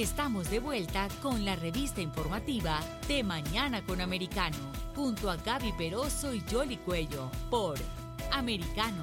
Estamos 0.00 0.50
de 0.50 0.60
vuelta 0.60 1.08
con 1.20 1.44
la 1.44 1.56
revista 1.56 2.00
informativa 2.00 2.80
de 3.06 3.22
Mañana 3.22 3.84
con 3.84 4.00
Americano, 4.00 4.56
junto 4.96 5.30
a 5.30 5.36
Gaby 5.36 5.72
Peroso 5.72 6.32
y 6.32 6.40
Jolly 6.50 6.78
Cuello, 6.78 7.30
por 7.50 7.76
Americano. 8.32 9.02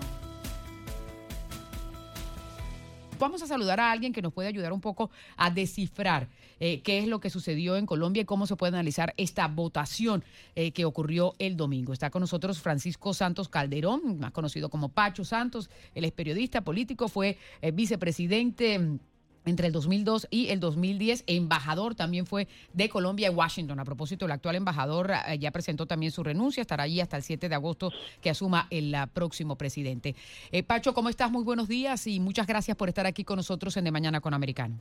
Vamos 3.20 3.44
a 3.44 3.48
saludar 3.48 3.80
a 3.80 3.92
alguien 3.92 4.12
que 4.12 4.24
nos 4.24 4.34
puede 4.34 4.48
ayudar 4.48 4.74
un 4.74 4.82
poco 4.82 5.12
a 5.36 5.52
descifrar 5.52 6.30
eh, 6.60 6.82
qué 6.82 6.98
es 6.98 7.08
lo 7.08 7.20
que 7.20 7.30
sucedió 7.30 7.78
en 7.78 7.86
Colombia 7.86 8.24
y 8.24 8.26
cómo 8.26 8.48
se 8.48 8.56
puede 8.56 8.74
analizar 8.74 9.14
esta 9.18 9.48
votación 9.48 10.24
eh, 10.56 10.72
que 10.72 10.86
ocurrió 10.86 11.36
el 11.38 11.58
domingo. 11.58 11.94
Está 11.94 12.10
con 12.10 12.22
nosotros 12.22 12.60
Francisco 12.60 13.14
Santos 13.14 13.50
Calderón, 13.50 14.18
más 14.20 14.32
conocido 14.32 14.70
como 14.70 14.90
Pacho 14.90 15.24
Santos. 15.24 15.70
Él 15.94 16.06
es 16.06 16.12
periodista 16.12 16.62
político, 16.62 17.08
fue 17.08 17.38
eh, 17.62 17.70
vicepresidente 17.70 19.00
entre 19.48 19.68
el 19.68 19.74
2002 19.74 20.28
y 20.30 20.50
el 20.50 20.60
2010. 20.60 21.24
Embajador 21.28 21.96
también 21.96 22.26
fue 22.26 22.48
de 22.74 22.90
Colombia 22.90 23.28
en 23.28 23.38
Washington. 23.38 23.80
A 23.80 23.86
propósito, 23.86 24.26
el 24.26 24.32
actual 24.32 24.56
embajador 24.56 25.12
eh, 25.12 25.40
ya 25.40 25.52
presentó 25.52 25.86
también 25.86 26.12
su 26.12 26.24
renuncia, 26.24 26.62
estará 26.62 26.84
allí 26.84 27.00
hasta 27.00 27.18
el 27.18 27.24
7 27.24 27.50
de 27.50 27.56
agosto 27.56 27.92
que 28.22 28.30
asuma 28.30 28.68
el 28.70 28.94
próximo 29.14 29.56
presidente. 29.56 30.16
Eh, 30.52 30.64
Pacho, 30.64 30.94
¿cómo 30.94 31.10
estás? 31.10 31.32
Muy 31.32 31.44
buenos 31.44 31.68
días 31.68 32.06
y 32.08 32.20
muchas 32.20 32.48
gracias 32.48 32.78
por 32.78 32.90
estar 32.90 33.06
aquí 33.06 33.24
con 33.24 33.38
nosotros 33.38 33.76
en 33.78 33.86
De 33.86 33.92
Mañana 33.92 34.22
con 34.22 34.34
Americano. 34.34 34.76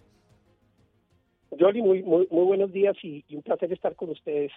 Jolly, 1.58 1.80
muy, 1.80 2.02
muy, 2.02 2.26
muy 2.30 2.44
buenos 2.44 2.72
días 2.72 2.96
y, 3.02 3.24
un 3.30 3.42
placer 3.42 3.72
estar 3.72 3.94
con 3.94 4.10
ustedes. 4.10 4.52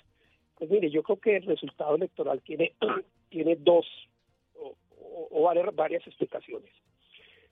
Pues 0.57 0.70
mire, 0.70 0.89
yo 0.89 1.03
creo 1.03 1.17
que 1.17 1.37
el 1.37 1.43
resultado 1.43 1.95
electoral 1.95 2.41
tiene, 2.41 2.73
tiene 3.29 3.55
dos 3.55 3.85
o 5.31 5.43
varias 5.76 6.05
explicaciones. 6.07 6.71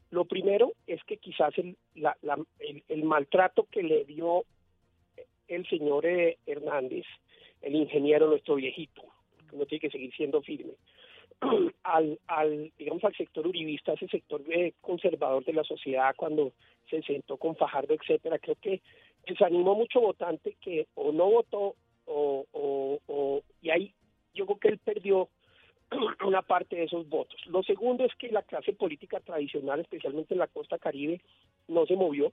Lo 0.10 0.26
primero 0.26 0.74
es 0.86 1.04
que 1.04 1.18
quizás 1.18 1.54
el, 1.58 1.78
el, 2.88 3.04
maltrato 3.04 3.68
que 3.70 3.84
le 3.84 4.06
dio 4.06 4.46
el 5.48 5.68
señor 5.68 6.06
eh, 6.06 6.38
Hernández, 6.46 7.06
el 7.62 7.76
ingeniero, 7.76 8.28
nuestro 8.28 8.56
viejito, 8.56 9.04
que 9.50 9.56
uno 9.56 9.66
tiene 9.66 9.82
que 9.82 9.90
seguir 9.90 10.14
siendo 10.16 10.42
firme, 10.42 10.74
al, 11.84 12.20
al 12.28 12.72
digamos 12.78 13.04
al 13.04 13.16
sector 13.16 13.46
uribista, 13.48 13.94
ese 13.94 14.08
sector 14.08 14.42
eh, 14.50 14.74
conservador 14.82 15.44
de 15.44 15.54
la 15.54 15.64
sociedad 15.64 16.16
cuando 16.16 16.54
se 16.90 17.02
sentó 17.04 17.38
con 17.38 17.56
Fajardo, 17.56 17.94
etcétera, 17.94 18.40
creo 18.40 18.56
que 18.62 18.82
desanimó 19.26 19.76
mucho 19.76 20.00
votante 20.00 20.56
que 20.62 20.88
o 20.96 21.12
no 21.12 21.30
votó 21.30 21.76
o 22.06 22.46
y 23.62 23.70
ahí 23.70 23.94
yo 24.34 24.46
creo 24.46 24.60
que 24.60 24.68
él 24.70 24.78
perdió 24.78 25.30
una 26.26 26.42
parte 26.42 26.76
de 26.76 26.84
esos 26.84 27.08
votos. 27.08 27.40
Lo 27.48 27.64
segundo 27.64 28.04
es 28.06 28.14
que 28.16 28.30
la 28.30 28.42
clase 28.42 28.74
política 28.74 29.20
tradicional, 29.20 29.80
especialmente 29.80 30.34
en 30.34 30.40
la 30.40 30.48
costa 30.48 30.78
caribe, 30.78 31.22
no 31.68 31.86
se 31.86 31.96
movió 31.96 32.32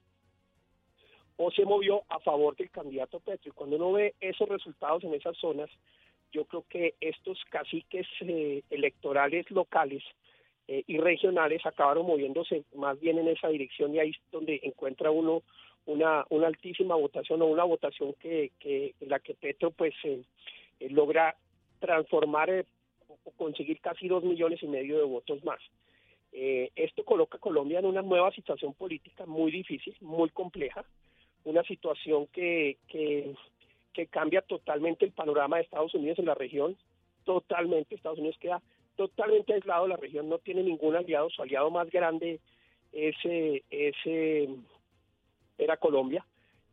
o 1.37 1.51
se 1.51 1.65
movió 1.65 2.03
a 2.09 2.21
favor 2.21 2.57
del 2.57 2.71
candidato 2.71 3.21
Petro. 3.21 3.51
Y 3.51 3.55
cuando 3.55 3.77
uno 3.77 3.93
ve 3.93 4.15
esos 4.21 4.49
resultados 4.49 5.05
en 5.05 5.15
esas 5.15 5.37
zonas, 5.37 5.71
yo 6.33 6.45
creo 6.45 6.65
que 6.69 6.95
estos 7.01 7.39
caciques 7.51 8.07
eh, 8.21 8.63
electorales 8.71 9.51
locales 9.51 10.03
eh, 10.67 10.83
y 10.87 10.99
regionales 10.99 11.65
acabaron 11.65 12.07
moviéndose 12.07 12.65
más 12.75 12.99
bien 13.01 13.19
en 13.19 13.29
esa 13.29 13.49
dirección 13.49 13.95
y 13.95 14.01
ahí 14.01 14.11
es 14.11 14.17
donde 14.33 14.61
encuentra 14.63 15.11
uno 15.11 15.43
una, 15.87 16.25
altísima 16.47 16.95
votación 16.95 17.43
o 17.43 17.47
una 17.47 17.65
votación 17.65 18.15
que, 18.15 18.51
en 18.63 19.09
la 19.09 19.19
que 19.21 19.35
Petro 19.35 19.71
pues 19.71 19.95
eh, 20.05 20.23
logra 20.89 21.37
transformar 21.79 22.65
conseguir 23.33 23.81
casi 23.81 24.09
dos 24.09 24.25
millones 24.25 24.63
y 24.63 24.67
medio 24.67 24.99
de 24.99 25.05
votos 25.05 25.45
más. 25.45 25.61
Eh, 26.33 26.71
esto 26.75 27.05
coloca 27.05 27.37
a 27.37 27.41
Colombia 27.41 27.79
en 27.79 27.87
una 27.87 28.03
nueva 28.03 28.33
situación 28.33 28.75
política 28.75 29.25
muy 29.25 29.53
difícil, 29.53 29.97
muy 30.01 30.31
compleja, 30.31 30.85
una 31.45 31.63
situación 31.63 32.27
que, 32.29 32.79
que, 32.89 33.35
cambia 34.11 34.43
totalmente 34.43 35.05
el 35.05 35.13
panorama 35.13 35.57
de 35.57 35.63
Estados 35.63 35.95
Unidos 35.95 36.19
en 36.19 36.27
la 36.27 36.35
región, 36.35 36.77
totalmente, 37.25 37.95
Estados 37.95 38.19
Unidos 38.19 38.37
queda 38.41 38.61
totalmente 38.97 39.55
aislado, 39.55 39.87
la 39.87 39.97
región 39.97 40.29
no 40.29 40.39
tiene 40.39 40.63
ningún 40.63 40.97
aliado, 40.97 41.31
su 41.31 41.43
aliado 41.43 41.71
más 41.71 41.89
grande 41.91 42.41
ese 42.93 43.63
ese 43.71 44.49
era 45.59 45.77
Colombia, 45.77 46.25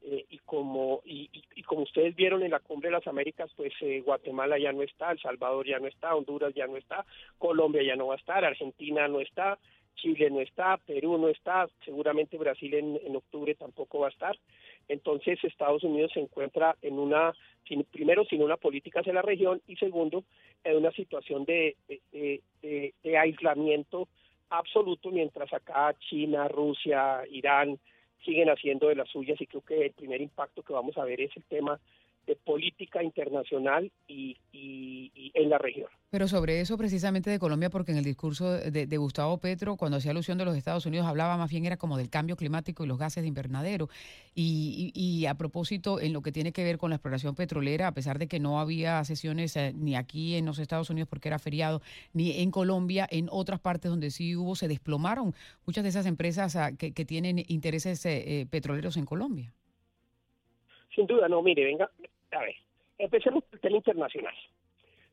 eh, 0.03 0.25
y 0.29 0.39
como 0.39 1.01
y, 1.05 1.29
como 1.63 1.83
ustedes 1.83 2.15
vieron 2.15 2.41
en 2.41 2.49
la 2.49 2.59
cumbre 2.59 2.89
de 2.89 2.95
las 2.95 3.05
Américas 3.05 3.51
pues 3.55 3.71
eh, 3.81 4.01
Guatemala 4.01 4.57
ya 4.57 4.71
no 4.71 4.81
está 4.81 5.11
El 5.11 5.19
Salvador 5.19 5.67
ya 5.67 5.77
no 5.77 5.87
está 5.87 6.15
Honduras 6.15 6.53
ya 6.55 6.65
no 6.65 6.77
está 6.77 7.05
Colombia 7.37 7.83
ya 7.83 7.95
no 7.95 8.07
va 8.07 8.15
a 8.15 8.17
estar 8.17 8.43
Argentina 8.43 9.07
no 9.07 9.19
está 9.21 9.59
Chile 9.95 10.31
no 10.31 10.41
está 10.41 10.77
Perú 10.77 11.19
no 11.19 11.29
está 11.29 11.69
seguramente 11.85 12.39
Brasil 12.39 12.73
en, 12.73 12.99
en 13.03 13.15
octubre 13.15 13.53
tampoco 13.53 13.99
va 13.99 14.07
a 14.07 14.11
estar. 14.11 14.35
Entonces 14.87 15.37
Estados 15.43 15.83
Unidos 15.83 16.11
se 16.13 16.19
encuentra 16.19 16.75
en 16.81 16.97
una 16.97 17.33
sin, 17.67 17.83
primero 17.83 18.25
sin 18.25 18.41
una 18.41 18.57
política 18.57 19.01
hacia 19.01 19.13
la 19.13 19.21
región 19.21 19.61
y 19.67 19.75
segundo 19.75 20.23
en 20.63 20.77
una 20.77 20.91
situación 20.93 21.45
de 21.45 21.75
aislamiento 23.19 24.07
absoluto 24.49 25.11
mientras 25.11 25.53
acá 25.53 25.95
China 25.99 26.47
Rusia 26.47 27.21
Irán 27.29 27.79
siguen 28.23 28.49
haciendo 28.49 28.87
de 28.87 28.95
las 28.95 29.09
suyas 29.09 29.39
y 29.41 29.47
creo 29.47 29.61
que 29.61 29.85
el 29.85 29.91
primer 29.91 30.21
impacto 30.21 30.63
que 30.63 30.73
vamos 30.73 30.97
a 30.97 31.05
ver 31.05 31.21
es 31.21 31.35
el 31.35 31.43
tema 31.43 31.79
de 32.27 32.35
política 32.35 33.03
internacional 33.03 33.91
y, 34.07 34.37
en 35.33 35.49
la 35.49 35.57
región. 35.57 35.87
Pero 36.09 36.27
sobre 36.27 36.59
eso 36.59 36.77
precisamente 36.77 37.29
de 37.29 37.39
Colombia, 37.39 37.69
porque 37.69 37.91
en 37.91 37.97
el 37.97 38.03
discurso 38.03 38.51
de, 38.51 38.97
Gustavo 38.97 39.37
Petro, 39.37 39.77
cuando 39.77 39.97
hacía 39.97 40.11
alusión 40.11 40.37
de 40.37 40.45
los 40.45 40.57
Estados 40.57 40.85
Unidos, 40.85 41.07
hablaba 41.07 41.37
más 41.37 41.49
bien 41.49 41.65
era 41.65 41.77
como 41.77 41.97
del 41.97 42.09
cambio 42.09 42.35
climático 42.35 42.83
y 42.83 42.87
los 42.87 42.97
gases 42.97 43.23
de 43.23 43.27
invernadero. 43.27 43.89
Y, 44.35 45.25
a 45.25 45.35
propósito, 45.35 45.99
en 45.99 46.13
lo 46.13 46.21
que 46.21 46.31
tiene 46.31 46.51
que 46.51 46.63
ver 46.63 46.77
con 46.77 46.89
la 46.89 46.97
exploración 46.97 47.35
petrolera, 47.35 47.87
a 47.87 47.93
pesar 47.93 48.19
de 48.19 48.27
que 48.27 48.39
no 48.39 48.59
había 48.59 49.03
sesiones 49.05 49.55
eh, 49.55 49.73
ni 49.75 49.95
aquí 49.95 50.35
en 50.35 50.45
los 50.45 50.59
Estados 50.59 50.89
Unidos 50.89 51.07
porque 51.09 51.29
era 51.29 51.39
feriado, 51.39 51.81
ni 52.13 52.39
en 52.41 52.51
Colombia, 52.51 53.07
en 53.09 53.27
otras 53.31 53.59
partes 53.59 53.89
donde 53.89 54.11
sí 54.11 54.35
hubo, 54.35 54.55
se 54.55 54.67
desplomaron 54.67 55.33
muchas 55.65 55.83
de 55.83 55.89
esas 55.89 56.05
empresas 56.05 56.55
ah, 56.55 56.71
que, 56.73 56.91
tienen 57.05 57.43
intereses 57.47 58.05
eh, 58.05 58.41
eh, 58.41 58.45
petroleros 58.49 58.97
en 58.97 59.05
Colombia. 59.05 59.53
Sin 60.93 61.07
duda, 61.07 61.27
no, 61.27 61.41
mire, 61.41 61.63
venga, 61.63 61.89
a 62.31 62.39
ver, 62.39 62.55
empecemos 62.97 63.43
por 63.43 63.55
el 63.55 63.61
tema 63.61 63.77
internacional. 63.77 64.35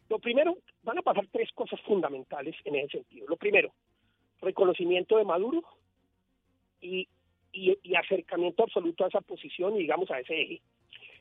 Lo 0.08 0.18
primero, 0.18 0.56
van 0.82 0.98
a 0.98 1.02
pasar 1.02 1.26
tres 1.30 1.50
cosas 1.52 1.80
fundamentales 1.82 2.56
en 2.64 2.76
ese 2.76 2.98
sentido. 2.98 3.26
Lo 3.28 3.36
primero, 3.36 3.72
reconocimiento 4.40 5.18
de 5.18 5.24
Maduro 5.24 5.62
y, 6.80 7.08
y, 7.52 7.94
acercamiento 7.94 8.62
absoluto 8.62 9.04
a 9.04 9.08
esa 9.08 9.20
posición 9.20 9.76
y 9.76 9.80
digamos 9.80 10.10
a 10.10 10.20
ese 10.20 10.40
eje. 10.40 10.62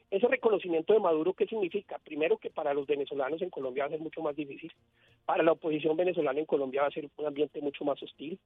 Ese 0.10 0.28
reconocimiento 0.28 0.94
de 0.94 1.02
Maduro, 1.02 1.34
¿qué 1.34 1.46
significa? 1.48 2.00
Primero 2.00 2.38
que 2.38 2.50
para 2.50 2.74
los 2.74 2.88
venezolanos 2.88 3.42
en 3.42 3.50
Colombia 3.50 3.84
va 3.84 3.88
a 3.88 3.92
ser 3.92 4.00
mucho 4.00 4.22
más 4.22 4.36
difícil, 4.38 4.72
para 5.26 5.44
la 5.44 5.52
oposición 5.52 5.98
venezolana 5.98 6.40
en 6.40 6.46
Colombia 6.46 6.84
va 6.84 6.88
a 6.88 6.92
ser 6.92 7.10
un 7.18 7.26
ambiente 7.26 7.60
mucho 7.60 7.84
más 7.84 8.02
hostil. 8.02 8.40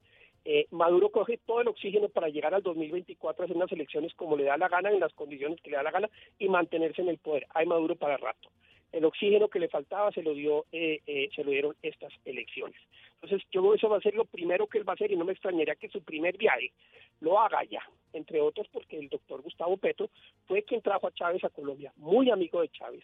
Eh, 0.44 0.66
Maduro 0.72 1.10
coge 1.10 1.38
todo 1.46 1.62
el 1.62 1.68
oxígeno 1.68 2.10
para 2.10 2.30
llegar 2.30 2.56
al 2.56 2.64
2024 2.64 3.44
a 3.44 3.46
hacer 3.46 3.56
unas 3.56 3.72
elecciones 3.72 4.12
como 4.16 4.36
le 4.36 4.46
da 4.46 4.58
la 4.58 4.70
gana, 4.70 4.90
en 4.90 5.00
las 5.00 5.14
condiciones 5.14 5.62
que 5.62 5.70
le 5.70 5.78
da 5.78 5.84
la 5.84 5.92
gana 5.92 6.10
y 6.40 6.50
mantenerse 6.50 7.04
en 7.04 7.10
el 7.10 7.20
poder. 7.20 7.46
Hay 7.54 7.68
Maduro 7.68 7.96
para 7.96 8.18
rato. 8.18 8.50
El 8.92 9.06
oxígeno 9.06 9.48
que 9.48 9.60
le 9.60 9.70
faltaba 9.70 10.12
se 10.12 10.22
lo 10.22 10.34
dio, 10.34 10.66
eh, 10.72 11.02
eh, 11.08 11.30
se 11.36 11.44
lo 11.44 11.52
dieron 11.52 11.76
estas 11.82 12.14
elecciones. 12.26 12.80
Entonces, 13.16 13.48
yo 13.52 13.62
creo 13.62 13.72
que 13.72 13.78
eso 13.78 13.90
va 13.90 13.98
a 13.98 14.02
ser 14.02 14.16
lo 14.16 14.26
primero 14.26 14.68
que 14.68 14.80
él 14.80 14.88
va 14.88 14.94
a 14.94 14.96
hacer 14.96 15.12
y 15.12 15.16
no 15.16 15.26
me 15.26 15.34
extrañaría 15.34 15.76
que 15.76 15.90
su 15.90 16.02
primer 16.02 16.38
viaje 16.38 16.72
lo 17.20 17.40
haga 17.40 17.64
ya, 17.64 17.88
entre 18.14 18.42
otros 18.42 18.68
porque 18.70 18.98
el 18.98 19.10
doctor 19.10 19.42
Gustavo 19.42 19.78
Petro 19.78 20.10
fue 20.48 20.64
quien 20.64 20.82
trajo 20.82 21.08
a 21.08 21.14
Chávez 21.14 21.44
a 21.44 21.50
Colombia, 21.50 21.94
muy 21.98 22.30
amigo 22.32 22.62
de 22.62 22.70
Chávez. 22.70 23.04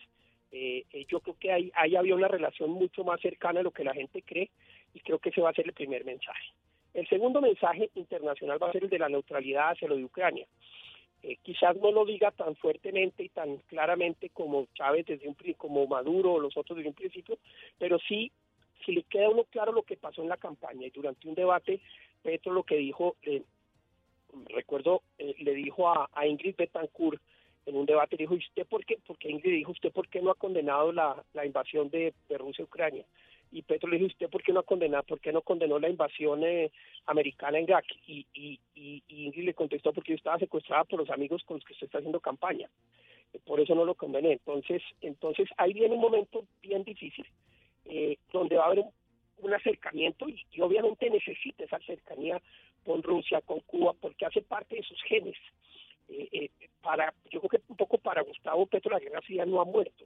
Eh, 0.51 0.85
yo 1.07 1.19
creo 1.19 1.35
que 1.39 1.51
ahí, 1.51 1.71
ahí 1.75 1.95
había 1.95 2.15
una 2.15 2.27
relación 2.27 2.71
mucho 2.71 3.03
más 3.03 3.21
cercana 3.21 3.59
a 3.59 3.63
lo 3.63 3.71
que 3.71 3.83
la 3.83 3.93
gente 3.93 4.23
cree 4.23 4.49
y 4.93 4.99
creo 5.01 5.19
que 5.19 5.29
ese 5.29 5.41
va 5.41 5.51
a 5.51 5.53
ser 5.53 5.67
el 5.67 5.73
primer 5.73 6.03
mensaje. 6.03 6.53
El 6.93 7.07
segundo 7.07 7.41
mensaje 7.41 7.91
internacional 7.93 8.61
va 8.61 8.69
a 8.69 8.71
ser 8.71 8.85
el 8.85 8.89
de 8.89 8.97
la 8.97 9.09
neutralidad 9.09 9.69
hacia 9.69 9.87
lo 9.87 9.97
de 9.97 10.05
Ucrania. 10.05 10.47
Eh, 11.23 11.37
quizás 11.41 11.75
no 11.77 11.91
lo 11.91 12.05
diga 12.05 12.31
tan 12.31 12.55
fuertemente 12.55 13.23
y 13.23 13.29
tan 13.29 13.57
claramente 13.67 14.29
como 14.29 14.67
Chávez 14.75 15.05
desde 15.07 15.27
un 15.27 15.35
como 15.57 15.87
Maduro 15.87 16.33
o 16.33 16.39
los 16.39 16.55
otros 16.55 16.77
desde 16.77 16.89
un 16.89 16.95
principio, 16.95 17.39
pero 17.79 17.97
sí, 18.07 18.31
si 18.85 18.93
le 18.93 19.03
queda 19.03 19.29
uno 19.29 19.43
claro 19.45 19.71
lo 19.71 19.83
que 19.83 19.97
pasó 19.97 20.21
en 20.21 20.29
la 20.29 20.37
campaña 20.37 20.85
y 20.85 20.91
durante 20.91 21.27
un 21.27 21.33
debate, 21.33 21.81
Petro 22.21 22.53
lo 22.53 22.63
que 22.63 22.77
dijo, 22.77 23.15
eh, 23.23 23.41
recuerdo, 24.49 25.01
eh, 25.17 25.35
le 25.39 25.53
dijo 25.55 25.89
a, 25.89 26.09
Ingrid 26.27 26.55
Betancourt 26.55 27.19
en 27.65 27.75
un 27.75 27.85
debate, 27.85 28.15
dijo, 28.15 28.35
¿y 28.35 28.37
usted 28.37 28.65
por 28.67 28.85
qué? 28.85 28.97
Porque 29.05 29.29
Ingrid 29.29 29.53
dijo, 29.53 29.71
¿usted 29.71 29.91
por 29.91 30.07
qué 30.07 30.21
no 30.21 30.31
ha 30.31 30.35
condenado 30.35 30.91
la, 30.91 31.21
la 31.33 31.45
invasión 31.45 31.89
de, 31.89 32.13
de 32.29 32.37
Rusia 32.37 32.63
a 32.63 32.65
Ucrania? 32.65 33.05
Y 33.51 33.61
Petro 33.61 33.89
le 33.89 33.97
dijo, 33.97 34.07
¿usted 34.07 34.29
por 34.29 34.43
qué 34.43 34.51
no 34.51 34.63
condenó, 34.63 35.01
por 35.03 35.19
qué 35.19 35.31
no 35.31 35.41
condenó 35.41 35.79
la 35.79 35.89
invasión 35.89 36.43
eh, 36.43 36.71
americana 37.05 37.57
en 37.57 37.63
Irak? 37.63 37.85
Y, 38.05 38.25
y, 38.33 38.59
y, 38.75 39.03
Ingrid 39.07 39.45
le 39.45 39.53
contestó, 39.53 39.93
porque 39.93 40.11
yo 40.11 40.17
estaba 40.17 40.37
secuestrada 40.37 40.83
por 40.83 40.99
los 40.99 41.09
amigos 41.09 41.43
con 41.45 41.57
los 41.57 41.65
que 41.65 41.73
usted 41.73 41.85
está 41.85 41.99
haciendo 41.99 42.19
campaña. 42.19 42.69
Eh, 43.33 43.39
por 43.45 43.59
eso 43.59 43.73
no 43.73 43.85
lo 43.85 43.95
condené. 43.95 44.33
Entonces, 44.33 44.81
entonces 45.01 45.49
ahí 45.57 45.73
viene 45.73 45.95
un 45.95 46.01
momento 46.01 46.45
bien 46.61 46.83
difícil, 46.83 47.25
eh, 47.85 48.17
donde 48.33 48.57
va 48.57 48.63
a 48.63 48.67
haber 48.67 48.83
un, 49.39 49.53
acercamiento 49.53 50.27
y, 50.27 50.61
obviamente 50.61 51.09
necesita 51.09 51.63
esa 51.63 51.79
cercanía 51.79 52.41
con 52.83 53.01
Rusia, 53.01 53.41
con 53.41 53.59
Cuba, 53.61 53.93
porque 53.93 54.25
hace 54.25 54.41
parte 54.41 54.75
de 54.75 54.83
sus 54.83 55.01
genes. 55.03 55.37
para, 56.81 57.13
yo 57.29 57.39
creo 57.39 57.49
que 57.49 57.61
un 57.69 57.77
poco 57.77 57.97
para 57.97 58.23
Gustavo 58.23 58.65
Petro 58.65 58.91
la 58.91 58.99
guerra 58.99 59.21
fría 59.21 59.45
no 59.45 59.61
ha 59.61 59.65
muerto. 59.65 60.05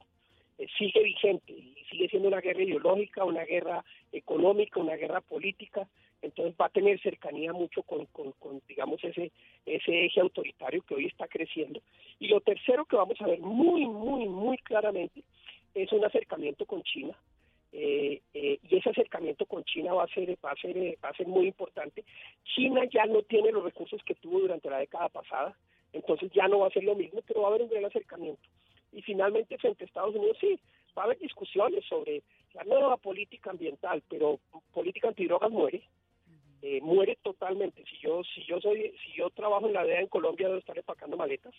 Eh, 0.58 0.68
sigue 0.78 1.04
vigente 1.04 1.54
y 1.54 1.76
sigue 1.90 2.10
siendo 2.10 2.28
una 2.28 2.42
guerra 2.42 2.64
ideológica, 2.64 3.24
una 3.24 3.44
guerra 3.44 3.84
económica, 4.12 4.80
una 4.80 4.96
guerra 4.96 5.22
política. 5.22 5.88
Entonces 6.22 6.56
va 6.60 6.68
a 6.68 6.70
tener 6.70 7.02
cercanía 7.02 7.52
mucho 7.52 7.82
con, 7.82 8.08
digamos, 8.68 9.04
ese, 9.04 9.32
ese 9.66 10.06
eje 10.06 10.22
autoritario 10.22 10.84
que 10.84 10.94
hoy 10.94 11.06
está 11.08 11.28
creciendo. 11.28 11.82
Y 12.20 12.28
lo 12.28 12.42
tercero 12.42 12.86
que 12.86 12.96
vamos 12.96 13.20
a 13.22 13.28
ver 13.28 13.40
muy, 13.40 13.86
muy, 13.88 14.28
muy 14.28 14.58
claramente 14.60 15.24
es 15.74 15.92
un 15.92 16.06
acercamiento 16.06 16.66
con 16.66 16.84
China. 16.84 17.18
Eh, 17.74 18.22
eh, 18.34 18.60
y 18.70 18.78
ese 18.78 18.90
acercamiento 18.90 19.46
con 19.46 19.64
China 19.64 19.94
va 19.94 20.04
a 20.04 20.08
ser 20.08 20.38
va 20.44 20.52
a 20.52 20.56
ser 20.56 20.76
va 21.04 21.10
a 21.10 21.16
ser 21.16 21.28
muy 21.28 21.48
importante. 21.48 22.04
China 22.44 22.84
ya 22.92 23.06
no 23.06 23.22
tiene 23.24 23.52
los 23.52 23.64
recursos 23.64 24.04
que 24.04 24.16
tuvo 24.16 24.42
durante 24.42 24.70
la 24.70 24.80
década 24.80 25.08
pasada, 25.08 25.58
entonces 25.94 26.30
ya 26.34 26.48
no 26.50 26.60
va 26.60 26.68
a 26.68 26.72
ser 26.72 26.84
lo 26.84 26.96
mismo, 26.96 27.22
pero 27.26 27.42
va 27.42 27.48
a 27.48 27.50
haber 27.52 27.64
un 27.64 27.70
gran 27.70 27.86
acercamiento. 27.86 28.42
Y 28.92 29.02
finalmente 29.02 29.58
frente 29.58 29.84
a 29.84 29.88
Estados 29.88 30.16
Unidos 30.16 30.38
sí, 30.40 30.60
va 30.98 31.04
a 31.04 31.06
haber 31.06 31.20
discusiones 31.20 31.86
sobre 31.86 32.24
la 32.54 32.64
nueva 32.64 32.98
política 32.98 33.52
ambiental, 33.52 34.04
pero 34.10 34.40
política 34.74 35.08
antidrogas 35.08 35.50
muere, 35.50 35.84
eh, 36.62 36.82
muere 36.82 37.18
totalmente. 37.22 37.84
Si 37.90 37.98
yo 38.00 38.24
si 38.24 38.44
yo 38.44 38.60
soy 38.60 38.94
si 39.04 39.14
yo 39.14 39.30
trabajo 39.30 39.68
en 39.68 39.74
la 39.74 39.86
DEA 39.86 40.02
en 40.02 40.08
Colombia 40.08 40.48
debo 40.48 40.60
estar 40.60 40.78
empacando 40.78 41.18
maletas. 41.18 41.54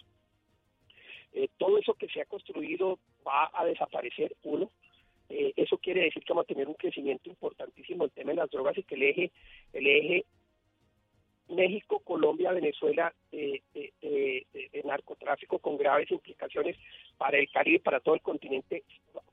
todo 1.57 1.79
eso 1.79 1.95
que 1.95 2.09
se 2.09 2.21
ha 2.21 2.27
construido 2.27 2.99
va 3.27 3.51
a 3.55 3.65
desaparecer 3.65 4.37
uno 4.43 4.71
eh, 5.35 5.55
eso 5.57 5.79
quiere 5.79 6.03
decir 6.03 6.23
que 6.23 6.33
vamos 6.35 6.45
a 6.45 6.53
tener 6.53 6.69
un 6.69 6.75
crecimiento 6.75 7.31
importantísimo 7.31 8.05
el 8.05 8.11
tema 8.11 8.33
de 8.33 8.37
las 8.37 8.51
drogas 8.51 8.77
y 8.77 8.83
que 8.83 8.97
el 8.97 9.03
eje, 9.03 9.33
el 9.73 9.87
eje 9.87 10.27
México, 11.55 12.01
Colombia, 12.01 12.53
Venezuela 12.53 13.13
de, 13.31 13.63
narcotráfico 14.85 15.59
con 15.59 15.77
graves 15.77 16.11
implicaciones 16.11 16.77
para 17.17 17.39
el 17.39 17.51
Caribe, 17.51 17.81
para 17.81 18.01
todo 18.01 18.15
el 18.15 18.21
continente, 18.21 18.83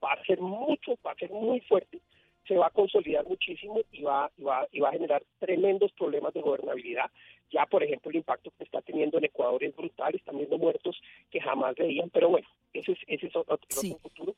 va 0.04 0.14
a 0.14 0.26
ser 0.26 0.40
mucho, 0.40 0.98
va 1.06 1.12
a 1.12 1.16
ser 1.16 1.32
muy 1.32 1.60
fuerte, 1.62 2.00
se 2.48 2.56
va 2.56 2.68
a 2.68 2.72
consolidar 2.72 3.26
muchísimo 3.26 3.80
y 3.92 4.04
va, 4.04 4.32
y 4.38 4.44
va, 4.44 4.68
y 4.72 4.80
va 4.80 4.90
a 4.90 4.94
generar 4.94 5.24
tremendos 5.40 5.92
problemas 5.94 6.34
de 6.34 6.42
gobernabilidad. 6.42 7.10
Ya, 7.52 7.66
por 7.66 7.84
ejemplo, 7.84 8.12
el 8.12 8.18
impacto 8.18 8.52
que 8.58 8.64
está 8.64 8.82
teniendo 8.82 9.18
en 9.18 9.26
Ecuador 9.26 9.64
es 9.64 9.76
brutal, 9.76 10.16
están 10.16 10.38
viendo 10.38 10.58
muertos 10.58 11.02
que 11.32 11.42
jamás 11.42 11.76
veían, 11.76 12.10
pero 12.10 12.30
bueno, 12.30 12.48
ese 12.74 12.92
es, 12.92 13.00
ese 13.08 13.28
es 13.28 13.36
otro 13.36 13.58
futuro. 14.02 14.36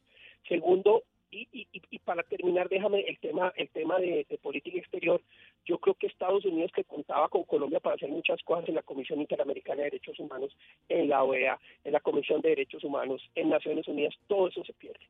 Segundo, 0.47 1.03
y, 1.31 1.47
y, 1.53 1.67
y, 1.89 1.99
para 1.99 2.23
terminar, 2.23 2.67
déjame 2.67 3.01
el 3.01 3.17
tema, 3.19 3.53
el 3.55 3.69
tema 3.69 3.97
de, 3.99 4.25
política 4.41 4.77
exterior. 4.77 5.21
Yo 5.71 5.77
creo 5.77 5.93
que 5.93 6.07
Estados 6.07 6.43
Unidos, 6.43 6.69
que 6.75 6.83
contaba 6.83 7.29
con 7.29 7.43
Colombia 7.43 7.79
para 7.79 7.95
hacer 7.95 8.09
muchas 8.09 8.43
cosas 8.43 8.67
en 8.67 8.75
la 8.75 8.81
Comisión 8.81 9.21
Interamericana 9.21 9.77
de 9.77 9.91
Derechos 9.91 10.19
Humanos, 10.19 10.53
en 10.89 11.07
la 11.07 11.23
OEA, 11.23 11.57
en 11.85 11.93
la 11.93 12.01
Comisión 12.01 12.41
de 12.41 12.49
Derechos 12.49 12.83
Humanos, 12.83 13.21
en 13.35 13.47
Naciones 13.47 13.87
Unidas, 13.87 14.13
todo 14.27 14.49
eso 14.49 14.65
se 14.65 14.73
pierde. 14.73 15.07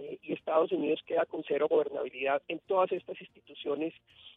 Eh, 0.00 0.18
y 0.20 0.34
Estados 0.34 0.70
Unidos 0.70 1.00
queda 1.06 1.24
con 1.24 1.42
cero 1.48 1.66
gobernabilidad 1.66 2.42
en 2.48 2.58
todas 2.66 2.92
estas 2.92 3.18
instituciones, 3.22 3.94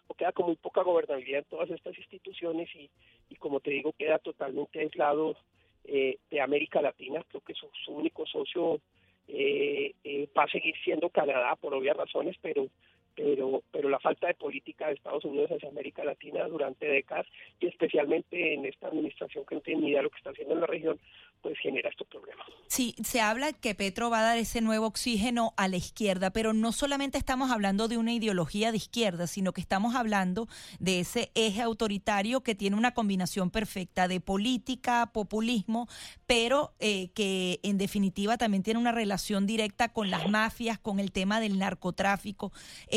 o 0.07 0.13
queda 0.13 0.31
con 0.31 0.45
muy 0.45 0.55
poca 0.55 0.81
gobernabilidad 0.81 1.39
en 1.39 1.49
todas 1.49 1.69
estas 1.69 1.97
instituciones, 1.97 2.73
y, 2.73 2.89
y 3.29 3.35
como 3.35 3.59
te 3.59 3.71
digo, 3.71 3.91
queda 3.99 4.17
totalmente 4.19 4.79
aislado 4.79 5.35
eh, 5.83 6.19
de 6.31 6.39
América 6.39 6.81
Latina. 6.81 7.21
Creo 7.27 7.41
que 7.41 7.53
su, 7.53 7.67
su 7.83 7.91
único 7.91 8.25
socio 8.25 8.79
eh, 9.27 9.93
eh, 10.05 10.29
va 10.37 10.43
a 10.43 10.49
seguir 10.49 10.75
siendo 10.85 11.09
Canadá 11.09 11.57
por 11.57 11.73
obvias 11.73 11.97
razones, 11.97 12.37
pero 12.41 12.69
pero 13.15 13.63
pero 13.71 13.89
la 13.89 13.99
falta 13.99 14.27
de 14.27 14.33
política 14.33 14.87
de 14.87 14.93
Estados 14.93 15.25
Unidos 15.25 15.51
hacia 15.51 15.69
América 15.69 16.03
Latina 16.03 16.47
durante 16.47 16.85
décadas 16.85 17.25
y 17.59 17.67
especialmente 17.67 18.53
en 18.53 18.65
esta 18.65 18.87
administración 18.87 19.45
que 19.45 19.55
no 19.55 19.61
tiene 19.61 19.81
ni 19.81 19.87
idea 19.89 19.99
de 19.99 20.03
lo 20.03 20.09
que 20.09 20.17
está 20.17 20.31
haciendo 20.31 20.53
en 20.53 20.61
la 20.61 20.67
región, 20.67 20.99
pues 21.41 21.59
genera 21.59 21.89
estos 21.89 22.07
problemas. 22.07 22.47
Sí, 22.67 22.95
se 23.03 23.21
habla 23.21 23.53
que 23.53 23.75
Petro 23.75 24.09
va 24.09 24.19
a 24.19 24.23
dar 24.23 24.37
ese 24.37 24.61
nuevo 24.61 24.87
oxígeno 24.87 25.53
a 25.57 25.67
la 25.67 25.77
izquierda, 25.77 26.31
pero 26.31 26.53
no 26.53 26.71
solamente 26.71 27.17
estamos 27.17 27.51
hablando 27.51 27.87
de 27.87 27.97
una 27.97 28.13
ideología 28.13 28.71
de 28.71 28.77
izquierda, 28.77 29.27
sino 29.27 29.53
que 29.53 29.61
estamos 29.61 29.95
hablando 29.95 30.47
de 30.79 31.01
ese 31.01 31.31
eje 31.35 31.61
autoritario 31.61 32.41
que 32.41 32.55
tiene 32.55 32.75
una 32.75 32.93
combinación 32.93 33.51
perfecta 33.51 34.07
de 34.07 34.19
política, 34.19 35.11
populismo, 35.13 35.87
pero 36.25 36.73
eh, 36.79 37.09
que 37.09 37.59
en 37.63 37.77
definitiva 37.77 38.37
también 38.37 38.63
tiene 38.63 38.79
una 38.79 38.91
relación 38.91 39.45
directa 39.45 39.93
con 39.93 40.09
las 40.09 40.27
mafias, 40.27 40.79
con 40.79 40.99
el 40.99 41.11
tema 41.11 41.39
del 41.39 41.59
narcotráfico. 41.59 42.51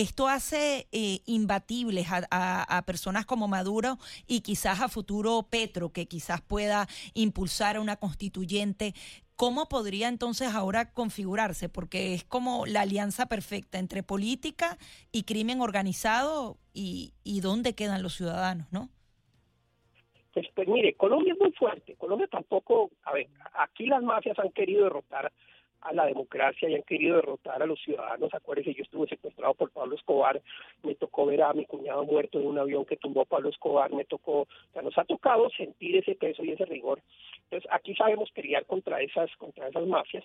Esto 0.08 0.26
hace 0.26 0.88
eh, 0.90 1.20
imbatibles 1.26 2.06
a, 2.10 2.78
a 2.78 2.82
personas 2.86 3.26
como 3.26 3.46
Maduro 3.46 3.98
y 4.26 4.40
quizás 4.40 4.80
a 4.80 4.88
futuro 4.88 5.46
Petro, 5.50 5.92
que 5.92 6.06
quizás 6.06 6.40
pueda 6.40 6.86
impulsar 7.12 7.78
una 7.78 7.96
constitución 7.96 8.74
¿Cómo 9.36 9.68
podría 9.68 10.08
entonces 10.08 10.54
ahora 10.54 10.92
configurarse? 10.94 11.68
Porque 11.68 12.14
es 12.14 12.24
como 12.24 12.64
la 12.64 12.80
alianza 12.80 13.26
perfecta 13.26 13.78
entre 13.78 14.02
política 14.02 14.78
y 15.12 15.24
crimen 15.24 15.60
organizado 15.60 16.56
y, 16.72 17.12
y 17.22 17.40
dónde 17.40 17.74
quedan 17.74 18.02
los 18.02 18.14
ciudadanos, 18.14 18.66
¿no? 18.72 18.88
Pues, 20.32 20.46
pues 20.54 20.68
mire, 20.68 20.94
Colombia 20.94 21.34
es 21.34 21.38
muy 21.38 21.52
fuerte. 21.52 21.96
Colombia 21.96 22.28
tampoco, 22.28 22.90
a 23.04 23.12
ver, 23.12 23.28
aquí 23.52 23.86
las 23.86 24.02
mafias 24.02 24.38
han 24.38 24.52
querido 24.52 24.84
derrotar 24.84 25.30
a 25.80 25.92
la 25.92 26.06
democracia 26.06 26.68
y 26.68 26.74
han 26.74 26.82
querido 26.82 27.16
derrotar 27.16 27.62
a 27.62 27.66
los 27.66 27.80
ciudadanos. 27.80 28.32
Acuérdense, 28.32 28.74
yo 28.74 28.82
estuve 28.82 29.06
secuestrado 29.08 29.54
por 29.54 29.70
Pablo 29.70 29.94
Escobar, 29.94 30.40
me 30.82 30.94
tocó 30.94 31.26
ver 31.26 31.42
a 31.42 31.52
mi 31.52 31.64
cuñado 31.64 32.04
muerto 32.04 32.40
en 32.40 32.46
un 32.46 32.58
avión 32.58 32.84
que 32.84 32.96
tumbó 32.96 33.24
Pablo 33.24 33.48
Escobar, 33.50 33.92
me 33.92 34.04
tocó, 34.04 34.42
o 34.42 34.48
sea, 34.72 34.82
nos 34.82 34.96
ha 34.98 35.04
tocado 35.04 35.48
sentir 35.50 35.96
ese 35.96 36.14
peso 36.14 36.44
y 36.44 36.52
ese 36.52 36.64
rigor. 36.64 37.00
Entonces, 37.44 37.70
aquí 37.72 37.94
sabemos 37.94 38.30
pelear 38.32 38.66
contra 38.66 39.00
esas, 39.00 39.34
contra 39.36 39.68
esas 39.68 39.86
mafias. 39.86 40.24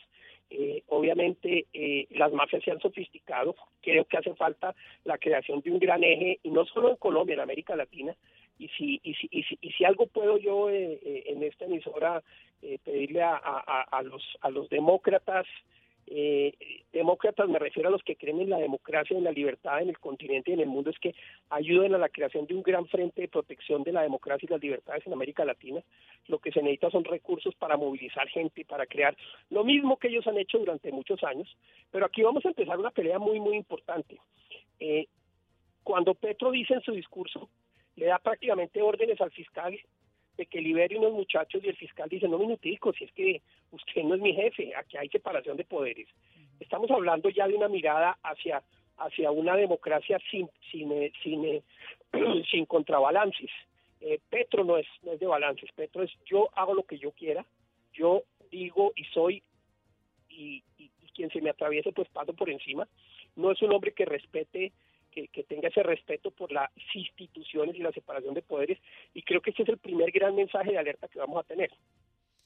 Eh, 0.50 0.84
obviamente, 0.90 1.66
eh, 1.74 2.06
las 2.12 2.34
mafias 2.34 2.64
se 2.64 2.72
han 2.72 2.82
sofisticado. 2.82 3.56
Creo 3.82 4.06
que 4.06 4.18
hace 4.18 4.36
falta 4.36 4.76
la 5.06 5.18
creación 5.18 5.62
de 5.62 5.72
un 5.72 5.80
gran 5.80 6.04
eje, 6.04 6.40
y 6.44 6.50
no 6.50 6.66
solo 6.66 6.90
en 6.90 6.96
Colombia, 6.98 7.36
en 7.36 7.40
América 7.40 7.76
Latina, 7.76 8.14
y 8.58 8.68
si, 8.70 9.00
y 9.04 9.14
si, 9.16 9.28
y 9.32 9.44
si, 9.44 9.58
y 9.62 9.72
si 9.72 9.86
algo 9.86 10.08
puedo 10.08 10.38
yo 10.38 10.70
eh, 10.70 11.00
eh, 11.04 11.24
en 11.28 11.44
esta 11.44 11.66
emisora 11.66 12.24
eh, 12.62 12.80
pedirle 12.84 13.22
a, 13.22 13.36
a, 13.36 14.02
los, 14.04 14.24
a 14.42 14.50
los 14.50 14.70
demócratas, 14.70 15.46
demócratas 16.92 17.50
me 17.50 17.60
refiero 17.60 17.90
a 17.90 17.92
los 17.92 18.04
que 18.04 18.18
creen 18.18 18.42
en 18.42 18.50
la 18.50 18.58
democracia 18.58 19.18
en 19.18 19.24
la 19.24 19.32
libertad 19.32 19.82
en 19.82 19.90
el 19.90 19.98
continente 20.00 20.52
y 20.52 20.54
en 20.54 20.60
el 20.60 20.68
mundo, 20.68 20.90
es 20.90 21.00
que 21.00 21.16
ayuden 21.50 21.96
a 21.96 21.98
la 21.98 22.10
creación 22.10 22.46
de 22.46 22.56
un 22.56 22.62
gran 22.62 22.86
frente 22.88 23.22
de 23.22 23.28
protección 23.28 23.84
de 23.84 23.94
la 23.94 24.04
democracia 24.04 24.46
y 24.46 24.52
las 24.52 24.62
libertades 24.62 25.08
en 25.08 25.14
América 25.14 25.46
Latina. 25.46 25.82
Lo 26.28 26.40
que 26.40 26.52
se 26.52 26.62
necesita 26.62 26.92
son 26.92 27.04
recursos 27.06 27.56
para 27.56 27.78
movilizar 27.78 28.28
gente 28.28 28.62
y 28.62 28.66
para 28.66 28.86
crear 28.86 29.16
lo 29.50 29.64
mismo 29.64 29.98
que 29.98 30.10
ellos 30.10 30.28
han 30.28 30.38
hecho 30.38 30.60
durante 30.60 30.92
muchos 30.92 31.24
años. 31.24 31.50
Pero 31.90 32.06
aquí 32.06 32.22
vamos 32.22 32.46
a 32.46 32.50
empezar 32.50 32.78
una 32.78 32.92
pelea 32.92 33.18
muy, 33.18 33.40
muy 33.40 33.56
importante. 33.58 34.20
cuando 35.84 36.14
Petro 36.14 36.52
dice 36.52 36.76
en 36.76 36.82
su 36.82 36.92
discurso 36.92 37.50
le 38.04 38.10
da 38.10 38.20
prácticamente 38.20 38.82
órdenes 38.82 39.22
al 39.22 39.32
fiscal 39.32 39.80
de 40.36 40.46
que 40.46 40.60
libere 40.60 40.98
unos 40.98 41.14
muchachos 41.14 41.64
y 41.64 41.70
el 41.70 41.78
fiscal 41.78 42.10
dice, 42.10 42.28
no 42.28 42.38
minutico, 42.38 42.92
si 42.92 43.06
es 43.06 43.12
que 43.14 43.42
usted 43.72 44.04
no 44.04 44.16
es 44.16 44.22
mi 44.22 44.34
jefe, 44.34 44.76
aquí 44.76 44.98
hay 44.98 45.08
separación 45.08 45.56
de 45.56 45.64
poderes. 45.64 46.10
Estamos 46.60 46.92
hablando 46.92 47.30
ya 47.30 47.48
de 47.48 47.56
una 47.56 47.70
mirada 47.70 48.18
hacia, 48.22 48.62
hacia 48.98 49.32
una 49.32 49.56
democracia 49.56 50.20
sin, 50.30 50.50
sin, 50.70 50.92
eh, 50.92 51.14
sin, 51.24 51.46
eh, 51.46 51.64
sin 52.52 52.66
contrabalances. 52.66 53.50
Eh, 54.02 54.20
Petro 54.30 54.66
no 54.66 54.76
es, 54.76 54.88
no 55.04 55.14
es 55.14 55.22
de 55.22 55.28
balances, 55.28 55.70
Petro 55.74 56.04
es 56.04 56.12
yo 56.26 56.50
hago 56.56 56.74
lo 56.74 56.84
que 56.84 56.98
yo 56.98 57.12
quiera, 57.12 57.46
yo 57.94 58.24
digo 58.52 58.92
y 58.98 59.06
soy 59.06 59.42
y, 60.28 60.62
quien 61.16 61.30
se 61.30 61.42
me 61.42 61.52
atraviese 61.52 61.94
pues 61.94 62.10
paso 62.10 62.34
por 62.34 62.50
encima. 62.50 62.86
No 63.38 63.52
es 63.52 63.62
un 63.62 63.72
hombre 63.72 63.94
que 63.94 64.04
respete 64.04 64.74
que, 65.14 65.44
tenga 65.44 65.70
ese 65.70 65.84
respeto 65.84 66.32
por 66.32 66.52
las 66.52 66.70
instituciones 66.94 67.76
y 67.76 67.80
la 67.80 67.92
separación 67.92 68.34
de 68.34 68.42
poderes 68.42 68.80
y 69.14 69.22
creo 69.22 69.42
que 69.42 69.52
este 69.52 69.64
es 69.64 69.70
el 69.70 69.78
primer 69.78 70.12
gran 70.12 70.36
mensaje 70.36 70.72
de 70.72 70.78
alerta 70.78 71.08
que 71.08 71.20
vamos 71.20 71.38
a 71.38 71.48
tener. 71.48 71.72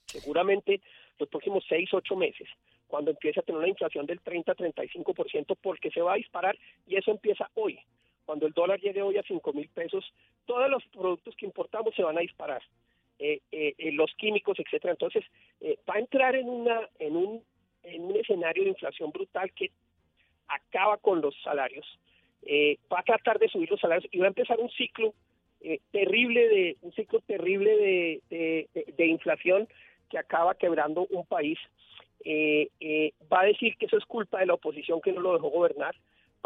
Seguramente 0.06 0.82
los 1.20 1.30
próximos 1.30 1.66
seis, 1.68 1.90
ocho 1.94 2.16
meses, 2.16 2.48
cuando 2.88 3.12
empiece 3.12 3.40
a 3.40 3.44
tener 3.44 3.60
una 3.60 3.68
inflación 3.68 4.06
del 4.06 4.22
30-35%, 4.22 5.58
porque 5.62 5.92
se 5.92 6.02
va 6.02 6.14
a 6.14 6.18
disparar 6.18 6.58
y 6.86 6.96
eso 6.96 7.12
empieza 7.12 7.50
hoy. 7.56 7.80
Cuando 8.26 8.46
el 8.46 8.54
dólar 8.54 8.80
llegue 8.80 9.02
hoy 9.02 9.18
a 9.18 9.24
5 9.24 9.54
mil 9.54 9.70
pesos, 9.70 10.06
todos 10.46 10.70
los 10.70 10.86
productos 10.88 11.36
que 11.36 11.46
importamos 11.46 11.96
se 11.96 12.04
van 12.04 12.18
a 12.18 12.22
disparar. 12.22 12.62
Eh, 13.20 13.42
eh, 13.52 13.74
eh, 13.80 13.92
los 13.94 14.14
químicos, 14.16 14.60
etcétera. 14.60 14.92
Entonces, 14.92 15.24
va 15.90 15.96
a 15.96 16.00
entrar 16.00 16.36
en, 16.36 16.48
una, 16.48 16.88
en, 17.00 17.16
un, 17.16 17.44
en 17.84 18.04
un 18.04 18.16
escenario 18.16 18.64
de 18.64 18.70
inflación 18.70 19.12
brutal 19.12 19.52
que 19.54 19.72
acaba 20.48 20.98
con 20.98 21.22
los 21.22 21.36
salarios, 21.42 21.86
eh, 22.44 22.78
va 22.92 23.00
a 23.00 23.04
tratar 23.04 23.40
de 23.40 23.50
subir 23.50 23.70
los 23.70 23.80
salarios 23.80 24.10
y 24.12 24.20
va 24.20 24.26
a 24.26 24.30
empezar 24.30 24.60
un 24.60 24.70
ciclo 24.70 25.14
eh, 25.62 25.80
terrible 25.92 26.48
de 26.48 26.78
un 26.82 26.92
ciclo 26.94 27.20
terrible 27.22 28.20
de, 28.30 29.06
inflación 29.06 29.68
que 30.10 30.18
acaba 30.18 30.56
quebrando 30.56 31.08
un 31.10 31.26
país. 31.26 31.60
Eh, 32.24 32.70
va 33.32 33.42
a 33.42 33.46
decir 33.46 33.76
que 33.78 33.86
eso 33.86 33.98
es 33.98 34.06
culpa 34.06 34.40
de 34.40 34.46
la 34.46 34.54
oposición 34.54 35.02
que 35.02 35.12
no 35.12 35.22
lo 35.22 35.34
dejó 35.34 35.50
gobernar, 35.50 35.96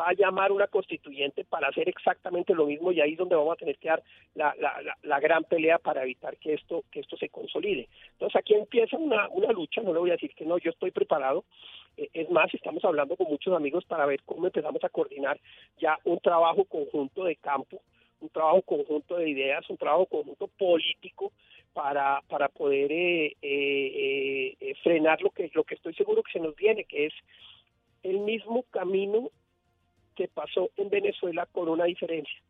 va 0.02 0.10
a 0.10 0.14
llamar 0.14 0.52
una 0.52 0.68
constituyente 0.68 1.46
para 1.46 1.68
hacer 1.68 1.88
exactamente 1.88 2.54
lo 2.54 2.66
mismo 2.66 2.92
y 2.92 3.00
ahí 3.00 3.12
es 3.12 3.18
donde 3.18 3.36
vamos 3.36 3.54
a 3.54 3.60
tener 3.60 3.78
que 3.78 3.90
dar 3.90 4.04
la, 4.34 4.56
la, 5.04 5.20
gran 5.20 5.44
pelea 5.44 5.78
para 5.78 6.04
evitar 6.04 6.38
que 6.38 6.54
esto 6.54 6.84
que 6.92 7.02
esto 7.02 7.16
se 7.18 7.30
consolide. 7.30 7.88
Entonces 8.14 8.36
aquí 8.36 8.56
empieza 8.56 8.98
una, 8.98 9.30
una 9.30 9.52
lucha, 9.52 9.82
no 9.82 9.94
le 9.94 10.00
voy 10.00 10.10
a 10.10 10.14
decir 10.14 10.34
que 10.34 10.46
no, 10.46 10.58
yo 10.58 10.72
estoy 10.72 10.92
preparado. 10.92 11.46
Eh, 11.98 12.10
es 12.14 12.30
más, 12.32 12.52
estamos 12.54 12.84
hablando 12.84 13.16
con 13.16 13.28
muchos 13.28 13.54
amigos 13.54 13.86
para 13.86 14.06
ver 14.06 14.22
cómo 14.26 14.48
empezamos 14.48 14.84
a 14.84 14.90
coordinar 14.90 15.40
ya 15.80 15.98
un 16.06 16.20
trabajo 16.20 16.66
conjunto 16.66 17.26
de 17.26 17.36
campo, 17.36 17.82
un 18.22 18.30
trabajo 18.30 18.62
conjunto 18.64 19.18
de 19.18 19.30
ideas, 19.30 19.70
un 19.70 19.78
trabajo 19.78 20.06
conjunto 20.08 20.48
político 20.48 21.32
para, 21.74 22.22
para 22.28 22.50
poder 22.50 22.92
eh, 22.92 23.36
eh, 23.42 24.56
eh, 24.60 24.76
frenar 24.84 25.22
lo 25.22 25.30
que, 25.30 25.50
lo 25.54 25.64
que 25.64 25.76
estoy 25.76 25.94
seguro 25.94 26.24
que 26.24 26.34
se 26.34 26.40
nos 26.40 26.56
viene, 26.56 26.86
que 26.86 27.08
es 27.08 27.14
el 28.04 28.20
mismo 28.20 28.64
camino 28.72 29.30
que 30.16 30.28
pasó 30.28 30.70
en 30.78 30.90
Venezuela 30.90 31.48
con 31.52 31.70
una 31.70 31.86
diferencia. 31.86 32.42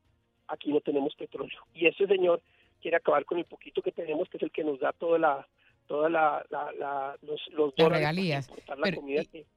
Aquí 0.47 0.71
no 0.71 0.81
tenemos 0.81 1.15
petróleo. 1.15 1.59
Y 1.73 1.87
este 1.87 2.07
señor 2.07 2.41
quiere 2.81 2.97
acabar 2.97 3.25
con 3.25 3.37
el 3.37 3.45
poquito 3.45 3.81
que 3.81 3.91
tenemos, 3.91 4.29
que 4.29 4.37
es 4.37 4.43
el 4.43 4.51
que 4.51 4.63
nos 4.63 4.79
da 4.79 4.91
toda 4.91 5.19
la, 5.19 5.47
todas 5.91 6.09
la, 6.09 7.17
los, 7.21 7.41
los 7.51 7.91
regalías 7.91 8.49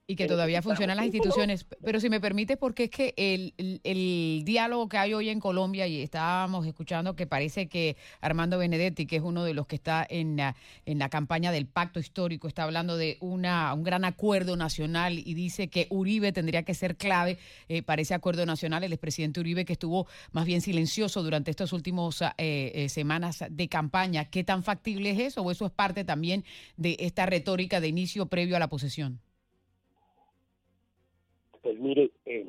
y, 0.09 0.17
que 0.17 0.27
todavía 0.27 0.63
funcionan 0.63 0.97
las 0.97 1.07
instituciones. 1.07 1.65
Pero 1.85 2.01
si 2.01 2.11
me 2.11 2.21
permite, 2.21 2.57
porque 2.57 2.85
es 2.85 2.91
que 2.91 3.15
el, 3.17 3.55
el, 3.85 4.43
diálogo 4.45 4.89
que 4.89 4.99
hay 4.99 5.15
hoy 5.15 5.29
en 5.29 5.39
Colombia, 5.39 5.87
y 5.87 6.03
estábamos 6.03 6.67
escuchando 6.67 7.15
que 7.15 7.29
parece 7.29 7.69
que 7.69 7.97
Armando 8.21 8.59
Benedetti, 8.59 9.07
que 9.07 9.17
es 9.17 9.23
uno 9.23 9.45
de 9.45 9.55
los 9.55 9.69
que 9.69 9.77
está 9.77 10.05
en 10.11 10.37
la, 10.37 10.57
en 10.87 10.99
la 10.99 11.09
campaña 11.09 11.53
del 11.53 11.67
pacto 11.67 12.01
histórico, 12.01 12.49
está 12.49 12.65
hablando 12.65 12.97
de 12.97 13.17
una, 13.21 13.73
un 13.73 13.85
gran 13.85 14.05
acuerdo 14.05 14.57
nacional 14.57 15.19
y 15.19 15.35
dice 15.35 15.69
que 15.69 15.87
Uribe 15.91 16.33
tendría 16.33 16.65
que 16.65 16.75
ser 16.75 16.97
clave 16.97 17.39
eh, 17.69 17.83
para 17.83 18.03
ese 18.03 18.15
acuerdo 18.15 18.45
nacional. 18.45 18.83
El 18.83 18.93
expresidente 18.93 19.39
Uribe, 19.39 19.65
que 19.65 19.75
estuvo 19.75 20.09
más 20.33 20.47
bien 20.47 20.63
silencioso 20.63 21.23
durante 21.23 21.53
estas 21.53 21.73
últimas 21.73 22.23
eh, 22.23 22.73
eh, 22.75 22.89
semanas 22.89 23.45
de 23.49 23.69
campaña. 23.69 24.25
¿Qué 24.25 24.43
tan 24.43 24.65
factible 24.65 25.11
es 25.11 25.21
eso? 25.21 25.43
¿O 25.43 25.53
eso 25.53 25.67
es 25.67 25.73
parte 25.73 26.03
también? 26.03 26.24
De 26.77 26.97
esta 27.01 27.27
retórica 27.27 27.81
de 27.81 27.89
inicio 27.89 28.27
previo 28.27 28.57
a 28.57 28.59
la 28.59 28.69
posesión? 28.69 29.21
Pues 31.63 31.79
mire, 31.79 32.11
eh, 32.27 32.49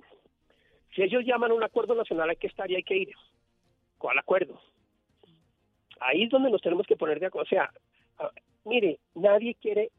si 0.96 1.02
ellos 1.04 1.24
llaman 1.26 1.52
un 1.52 1.64
acuerdo 1.64 1.96
nacional 1.96 2.30
hay 2.30 2.38
que 2.38 2.48
estar 2.48 2.70
y 2.72 2.76
hay 2.76 2.84
que 2.84 2.98
ir. 2.98 3.14
¿Cuál 3.98 4.18
acuerdo? 4.18 4.60
Ahí 6.00 6.24
es 6.24 6.30
donde 6.30 6.50
nos 6.50 6.62
tenemos 6.62 6.86
que 6.86 6.96
poner 6.96 7.20
de 7.20 7.28
acuerdo. 7.28 7.46
O 7.46 7.50
sea, 7.50 7.72
mire, 8.66 9.00
nadie 9.14 9.56
quiere, 9.56 9.92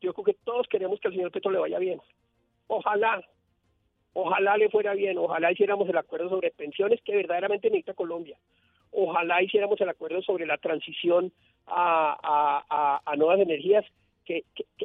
yo 0.00 0.12
creo 0.12 0.24
que 0.24 0.34
todos 0.44 0.66
queremos 0.68 1.00
que 1.00 1.08
al 1.08 1.14
señor 1.14 1.30
Petro 1.30 1.50
le 1.50 1.58
vaya 1.58 1.78
bien. 1.78 2.00
Ojalá, 2.66 3.24
ojalá 4.12 4.56
le 4.56 4.68
fuera 4.68 4.94
bien, 4.94 5.18
ojalá 5.18 5.52
hiciéramos 5.52 5.88
el 5.88 5.96
acuerdo 5.96 6.28
sobre 6.28 6.50
pensiones 6.50 7.00
que 7.02 7.16
verdaderamente 7.16 7.68
necesita 7.68 7.94
Colombia. 7.94 8.38
Ojalá 8.90 9.42
hiciéramos 9.42 9.80
el 9.80 9.88
acuerdo 9.88 10.22
sobre 10.22 10.46
la 10.46 10.58
transición 10.58 11.32
a, 11.70 13.00
a, 13.04 13.16
nuevas 13.16 13.40
energías, 13.40 13.84
que, 14.24 14.44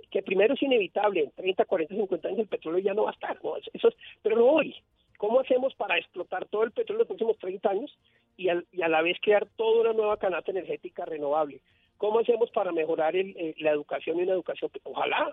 que, 0.10 0.22
primero 0.22 0.54
es 0.54 0.62
inevitable, 0.62 1.24
en 1.24 1.32
30, 1.32 1.66
40, 1.66 1.96
50 1.96 2.28
años 2.28 2.40
el 2.40 2.48
petróleo 2.48 2.80
ya 2.80 2.94
no 2.94 3.04
va 3.04 3.10
a 3.10 3.14
estar, 3.14 3.38
¿no? 3.44 3.58
Eso 3.58 3.88
es, 3.90 3.96
pero 4.22 4.38
no 4.38 4.46
hoy. 4.46 4.76
¿Cómo 5.18 5.40
hacemos 5.40 5.74
para 5.76 5.98
explotar 5.98 6.46
todo 6.46 6.64
el 6.64 6.72
petróleo 6.72 6.96
en 6.96 7.00
los 7.00 7.08
próximos 7.08 7.38
30 7.40 7.70
años 7.70 7.98
y, 8.38 8.48
y 8.72 8.82
a 8.82 8.88
la 8.88 9.02
vez 9.02 9.18
crear 9.22 9.48
toda 9.58 9.82
una 9.82 9.94
nueva 9.94 10.18
canasta 10.18 10.52
energética 10.52 11.06
renovable? 11.06 11.62
¿Cómo 11.98 12.20
hacemos 12.20 12.52
para 12.52 12.72
mejorar 12.72 13.16
el, 13.16 13.36
eh, 13.38 13.56
la 13.60 13.72
educación 13.72 14.20
y 14.20 14.24
una 14.24 14.34
educación? 14.34 14.70
Ojalá. 14.84 15.32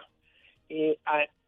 Eh, 0.68 0.98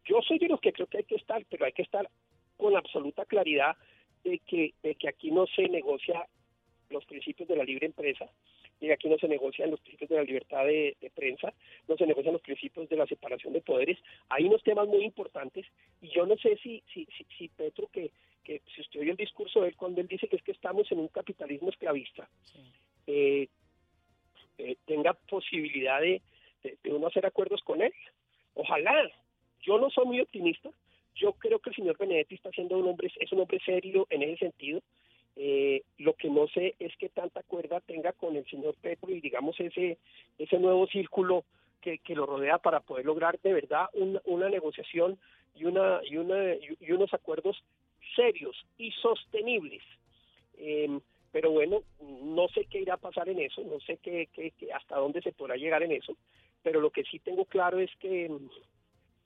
yo 0.05 0.21
soy 0.21 0.37
de 0.37 0.49
los 0.49 0.59
que 0.59 0.73
creo 0.73 0.87
que 0.87 0.97
hay 0.97 1.03
que 1.05 1.15
estar, 1.15 1.41
pero 1.49 1.65
hay 1.65 1.71
que 1.71 1.83
estar 1.83 2.09
con 2.57 2.75
absoluta 2.75 3.23
claridad 3.23 3.77
de 4.23 4.39
que, 4.39 4.73
de 4.83 4.95
que 4.95 5.07
aquí 5.07 5.31
no 5.31 5.45
se 5.47 5.69
negocia 5.69 6.27
los 6.93 7.05
principios 7.05 7.49
de 7.49 7.55
la 7.55 7.63
libre 7.63 7.87
empresa, 7.87 8.29
y 8.79 8.91
aquí 8.91 9.09
no 9.09 9.17
se 9.17 9.27
negocian 9.27 9.71
los 9.71 9.79
principios 9.81 10.09
de 10.09 10.15
la 10.17 10.23
libertad 10.23 10.65
de, 10.65 10.95
prensa, 11.15 11.53
no 11.87 11.97
se 11.97 12.05
negocian 12.05 12.33
los 12.33 12.41
principios 12.41 12.87
de 12.89 12.95
la 12.95 13.05
separación 13.05 13.53
de 13.53 13.61
poderes. 13.61 13.97
Hay 14.29 14.45
unos 14.45 14.63
temas 14.63 14.87
muy 14.87 15.03
importantes 15.03 15.65
y 16.01 16.09
yo 16.09 16.25
no 16.25 16.37
sé 16.37 16.57
si, 16.57 16.83
si, 16.93 17.07
si, 17.37 17.49
Petro, 17.49 17.89
que, 17.91 18.11
que 18.43 18.61
si 18.73 18.81
usted 18.81 19.01
oye 19.01 19.11
el 19.11 19.17
discurso 19.17 19.61
de 19.61 19.69
él 19.69 19.75
cuando 19.75 20.01
él 20.01 20.07
dice 20.07 20.27
que 20.27 20.35
es 20.35 20.43
que 20.43 20.51
estamos 20.51 20.91
en 20.91 20.99
un 20.99 21.07
capitalismo 21.07 21.69
esclavista, 21.69 22.29
eh, 23.07 23.47
eh, 24.57 24.77
tenga 24.85 25.13
posibilidad 25.13 25.99
de, 25.99 26.21
de, 26.63 26.93
uno 26.93 27.07
hacer 27.07 27.25
acuerdos 27.25 27.61
con 27.63 27.81
él. 27.81 27.93
Ojalá. 28.53 29.09
Yo 29.61 29.79
no 29.79 29.89
soy 29.89 30.05
muy 30.05 30.19
optimista. 30.19 30.69
Yo 31.15 31.33
creo 31.33 31.59
que 31.59 31.69
el 31.69 31.75
señor 31.75 31.97
Benedetti 31.97 32.35
está 32.35 32.51
siendo 32.51 32.77
un 32.77 32.87
hombre, 32.87 33.11
es 33.19 33.31
un 33.31 33.39
hombre 33.39 33.59
serio 33.65 34.07
en 34.09 34.23
ese 34.23 34.37
sentido. 34.37 34.81
Eh, 35.35 35.81
lo 35.97 36.13
que 36.13 36.29
no 36.29 36.47
sé 36.47 36.75
es 36.79 36.95
que 36.97 37.09
tanta 37.09 37.41
cuerda 37.43 37.79
tenga 37.81 38.11
con 38.13 38.35
el 38.35 38.45
señor 38.45 38.75
Petro 38.81 39.09
y 39.11 39.19
digamos 39.19 39.59
ese, 39.59 39.97
ese 40.37 40.59
nuevo 40.59 40.85
círculo 40.87 41.43
que, 41.81 41.97
que 41.97 42.15
lo 42.15 42.25
rodea 42.25 42.59
para 42.59 42.81
poder 42.81 43.05
lograr 43.05 43.39
de 43.41 43.53
verdad 43.53 43.87
una 44.25 44.49
negociación 44.49 45.17
y, 45.55 45.65
una, 45.65 46.01
y, 46.03 46.17
una, 46.17 46.53
y 46.55 46.91
unos 46.91 47.13
acuerdos 47.13 47.63
serios 48.15 48.55
y 48.77 48.91
sostenibles. 48.91 49.81
Eh, 50.57 50.99
pero 51.31 51.49
bueno, 51.49 51.81
no 51.99 52.47
sé 52.49 52.65
qué 52.69 52.81
irá 52.81 52.93
a 52.93 52.97
pasar 52.97 53.27
en 53.27 53.39
eso, 53.39 53.63
no 53.63 53.79
sé 53.79 53.97
qué, 53.97 54.29
qué, 54.33 54.53
hasta 54.71 54.97
dónde 54.97 55.19
se 55.21 55.31
podrá 55.31 55.55
llegar 55.55 55.81
en 55.81 55.91
eso, 55.91 56.15
pero 56.61 56.79
lo 56.79 56.91
que 56.91 57.03
sí 57.03 57.17
tengo 57.17 57.45
claro 57.45 57.79
es 57.79 57.89
que 57.99 58.29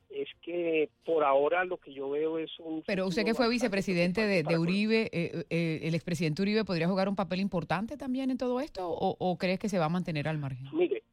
es 0.10 0.30
que 0.42 0.90
por 1.06 1.24
ahora 1.24 1.66
lo 1.66 1.78
que 1.78 1.94
yo 1.94 2.10
veo 2.10 2.38
es 2.38 2.52
un... 2.60 2.82
Pero 2.84 3.08
usted 3.08 3.26
que 3.26 3.34
fue 3.34 3.50
vicepresidente 3.50 4.22
de, 4.22 4.58
Uribe, 4.58 5.10
eh, 5.12 5.46
eh, 5.50 5.80
¿el 5.84 5.96
expresidente 5.96 6.42
Uribe 6.42 6.64
podría 6.64 6.88
jugar 6.88 7.10
un 7.10 7.16
papel 7.16 7.40
importante 7.40 7.98
también 7.98 8.32
en 8.32 8.38
todo 8.38 8.60
esto 8.60 8.88
o, 8.90 9.38
crees 9.38 9.60
que 9.60 9.70
se 9.70 9.80
va 9.80 9.86
a 9.86 9.90
mantener 9.90 10.28
al 10.28 10.38
margen? 10.38 10.68
Mire, 10.74 11.04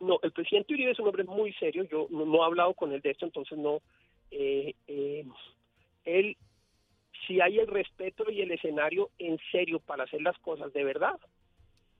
no, 0.00 0.18
el 0.22 0.32
presidente 0.32 0.74
Uribe 0.74 0.90
es 0.90 0.98
un 0.98 1.06
hombre 1.06 1.24
muy 1.24 1.52
serio, 1.54 1.84
yo 1.84 2.08
no, 2.10 2.42
he 2.42 2.44
hablado 2.44 2.74
con 2.74 2.92
él 2.92 3.00
de 3.00 3.10
esto, 3.10 3.26
entonces 3.26 3.56
no... 3.58 3.80
Eh, 4.32 4.74
él, 6.04 6.36
si 7.26 7.40
hay 7.40 7.58
el 7.58 7.66
respeto 7.66 8.30
y 8.30 8.40
el 8.40 8.50
escenario 8.52 9.10
en 9.18 9.38
serio 9.52 9.80
para 9.80 10.04
hacer 10.04 10.22
las 10.22 10.38
cosas 10.38 10.72
de 10.72 10.84
verdad, 10.84 11.18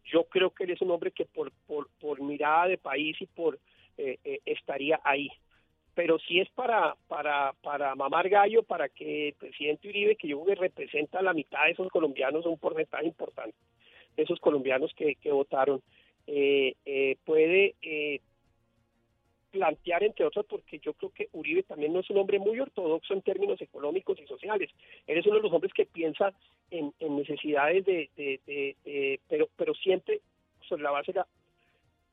yo 0.05 0.25
creo 0.25 0.51
que 0.51 0.65
él 0.65 0.71
es 0.71 0.81
un 0.81 0.91
hombre 0.91 1.13
que 1.13 1.27
por, 1.27 1.53
por, 1.67 1.89
por 2.01 2.21
mirada 2.21 2.67
de 2.67 2.79
país 2.79 3.17
y 3.21 3.27
por... 3.27 3.61
estaría 4.47 4.99
ahí 5.05 5.31
pero 6.01 6.19
si 6.19 6.41
es 6.41 6.49
para, 6.53 6.97
para, 7.09 7.53
para 7.63 7.95
mamar 7.95 8.27
gallo, 8.31 8.63
para 8.63 8.89
que 8.89 9.29
el 9.29 9.35
presidente 9.35 9.87
Uribe, 9.87 10.17
que 10.17 10.29
yo 10.29 10.43
creo 10.43 10.55
que 10.55 10.63
representa 10.63 11.21
la 11.21 11.35
mitad 11.35 11.67
de 11.67 11.73
esos 11.73 11.91
colombianos, 11.91 12.47
un 12.47 12.57
porcentaje 12.57 13.05
importante 13.05 13.55
de 14.17 14.23
esos 14.23 14.41
colombianos 14.41 14.95
que, 14.95 15.17
que 15.17 15.31
votaron, 15.31 15.83
eh, 16.27 16.73
eh, 16.87 17.19
puede 17.27 17.75
eh, 17.83 18.21
plantear, 19.51 20.03
entre 20.03 20.25
otras, 20.25 20.47
porque 20.47 20.79
yo 20.79 20.95
creo 20.95 21.11
que 21.11 21.29
Uribe 21.33 21.65
también 21.65 21.93
no 21.93 22.01
es 22.01 22.09
un 22.09 22.17
hombre 22.17 22.39
muy 22.39 22.59
ortodoxo 22.59 23.13
en 23.13 23.21
términos 23.21 23.61
económicos 23.61 24.19
y 24.21 24.27
sociales. 24.27 24.71
Él 25.07 25.19
es 25.19 25.27
uno 25.27 25.37
de 25.37 25.43
los 25.43 25.53
hombres 25.53 25.75
que 25.75 25.85
piensa 25.85 26.33
en, 26.71 26.95
necesidades 26.99 27.85
de, 27.85 29.19
pero, 29.29 29.51
pero 29.55 29.75
siempre 29.75 30.23
sobre 30.67 30.83
la 30.83 30.93
base 30.93 31.13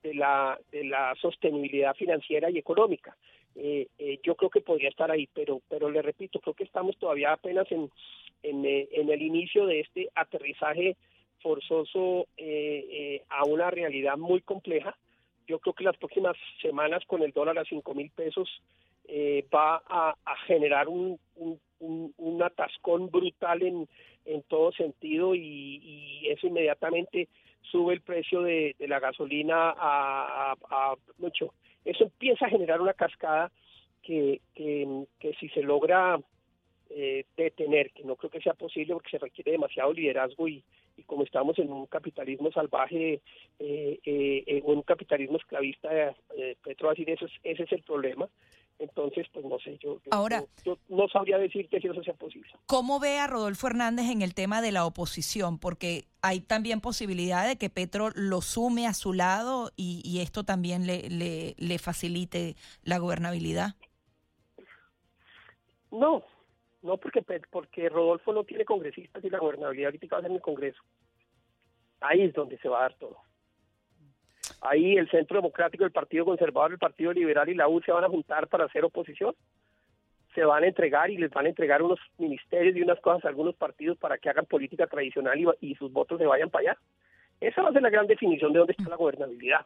de 0.04 0.14
la, 0.14 0.60
de 0.74 0.84
la 0.84 1.16
sostenibilidad 1.22 1.96
financiera 1.96 2.50
y 2.50 2.58
económica. 2.58 3.16
Eh, 3.60 3.88
eh, 3.98 4.20
yo 4.22 4.36
creo 4.36 4.52
que 4.52 4.62
podría 4.62 4.90
estar 4.90 5.10
ahí, 5.10 5.28
pero, 5.34 5.62
pero 5.68 5.90
le 5.90 6.04
repito, 6.04 6.40
creo 6.40 6.54
que 6.54 6.64
estamos 6.64 6.96
todavía 6.98 7.34
apenas 7.34 7.66
en, 7.72 7.90
en, 8.44 8.64
eh, 8.64 8.88
el 8.92 9.22
inicio 9.22 9.66
de 9.66 9.80
este 9.80 10.10
aterrizaje 10.14 10.96
forzoso 11.42 12.28
a 13.30 13.44
una 13.46 13.72
realidad 13.72 14.18
muy 14.18 14.42
compleja. 14.42 14.96
Yo 15.48 15.60
creo 15.60 15.74
que 15.74 15.84
las 15.84 15.98
próximas 15.98 16.36
semanas 16.62 17.04
con 17.08 17.24
el 17.24 17.32
dólar 17.32 17.58
a 17.58 17.66
cinco 17.66 17.94
mil 17.94 18.10
pesos 18.12 18.62
va 19.54 19.82
a, 19.88 20.16
generar 20.46 20.88
un, 20.88 21.20
un, 21.80 22.44
atascón 22.44 23.10
brutal 23.10 23.62
en, 23.62 23.88
en 24.26 24.42
todo 24.44 24.72
sentido 24.74 25.36
y, 25.36 26.28
eso 26.28 26.48
inmediatamente 26.48 27.30
sube 27.62 27.94
el 27.94 28.02
precio 28.02 28.42
de, 28.42 28.76
la 28.80 29.00
gasolina 29.00 29.74
a 29.78 30.96
mucho 31.20 31.54
eso 31.88 32.04
empieza 32.04 32.46
a 32.46 32.50
generar 32.50 32.82
una 32.82 32.94
cascada 32.94 33.52
que, 34.02 34.42
que, 34.56 35.34
si 35.40 35.50
se 35.50 35.62
logra 35.62 36.20
eh, 36.90 37.26
detener, 37.36 37.92
que 37.92 38.04
no 38.04 38.16
creo 38.16 38.32
que 38.32 38.42
sea 38.42 38.54
posible 38.54 38.94
porque 38.94 39.10
se 39.12 39.18
requiere 39.18 39.52
demasiado 39.52 39.92
liderazgo 39.94 40.48
y, 40.48 40.64
y 40.96 41.04
como 41.04 41.24
estamos 41.24 41.60
en 41.60 41.72
un 41.72 41.86
capitalismo 41.88 42.52
salvaje 42.52 43.22
eh, 43.60 44.00
eh, 44.04 44.44
en 44.48 44.64
un 44.66 44.82
capitalismo 44.84 45.38
esclavista, 45.38 45.90
Petro 46.64 46.88
va 46.88 46.92
a 46.92 46.96
decir 46.96 47.10
eso 47.10 47.26
ese 47.44 47.64
es 47.64 47.72
el 47.72 47.84
problema. 47.84 48.28
Entonces, 48.80 49.26
pues 49.34 49.44
no 49.44 49.58
sé, 49.58 49.80
yo, 49.80 50.00
Ahora, 50.12 50.44
yo, 50.64 50.78
no 50.88 51.08
sabría 51.08 51.40
decirte 51.40 51.82
si 51.82 51.88
eso 51.88 52.04
sea 52.04 52.14
posible. 52.14 52.50
¿Cómo 52.68 53.00
ve 53.00 53.18
a 53.18 53.26
Rodolfo 53.26 53.68
Hernández 53.68 54.12
en 54.12 54.22
el 54.22 54.36
tema 54.36 54.62
de 54.62 54.72
la 54.72 54.86
oposición? 54.86 55.58
Porque 55.58 56.06
hay 56.22 56.42
también 56.42 56.80
posibilidad 56.80 57.48
de 57.48 57.58
que 57.58 57.72
Petro 57.72 58.10
lo 58.14 58.42
sume 58.42 58.86
a 58.86 58.94
su 58.94 59.14
lado 59.14 59.72
y, 59.76 60.02
y 60.06 60.20
esto 60.20 60.44
también 60.44 60.86
le, 60.86 61.10
le, 61.10 61.56
le 61.58 61.80
facilite 61.80 62.56
la 62.84 63.00
gobernabilidad. 63.00 63.76
No, 65.92 66.24
No, 66.84 66.98
porque, 66.98 67.26
porque 67.50 67.90
Rodolfo 67.90 68.32
no 68.32 68.44
tiene 68.44 68.64
congresistas 68.64 69.24
y 69.24 69.30
la 69.30 69.40
gobernabilidad 69.40 69.88
ahorita 69.88 70.08
va 70.12 70.20
a 70.20 70.22
ser 70.22 70.30
en 70.30 70.36
el 70.38 70.42
Congreso. 70.42 70.82
Ahí 72.02 72.22
es 72.22 72.34
donde 72.34 72.60
se 72.60 72.70
va 72.70 72.80
a 72.80 72.82
dar 72.84 72.94
todo. 72.96 73.18
Ahí 74.62 74.98
el 74.98 75.10
Centro 75.10 75.38
Democrático, 75.38 75.86
el 75.86 75.92
Partido 75.92 76.26
Conservador, 76.26 76.72
el 76.72 76.78
Partido 76.78 77.14
Liberal 77.14 77.50
y 77.50 77.56
la 77.56 77.68
U 77.68 77.82
se 77.82 77.92
van 77.92 78.04
a 78.04 78.10
juntar 78.10 78.48
para 78.48 78.66
hacer 78.66 78.84
oposición. 78.84 79.36
Se 80.36 80.44
van 80.44 80.64
a 80.64 80.68
entregar 80.68 81.10
y 81.10 81.18
les 81.18 81.32
van 81.32 81.46
a 81.46 81.50
entregar 81.50 81.82
unos 81.82 82.00
ministerios 82.18 82.76
y 82.76 82.82
unas 82.82 83.00
cosas 83.00 83.26
a 83.26 83.30
algunos 83.30 83.56
partidos 83.56 83.98
para 83.98 84.18
que 84.18 84.30
hagan 84.30 84.46
política 84.46 84.88
tradicional 84.88 85.40
y, 85.62 85.76
sus 85.76 85.92
votos 85.92 86.20
se 86.20 86.26
vayan 86.26 86.50
para 86.50 86.72
allá. 86.72 86.80
Esa 87.42 87.62
va 87.62 87.70
a 87.70 87.74
ser 87.74 87.82
la 87.82 87.90
gran 87.90 88.08
definición 88.08 88.54
de 88.54 88.60
dónde 88.60 88.76
está 88.78 88.90
la 88.90 88.96
gobernabilidad. 88.96 89.66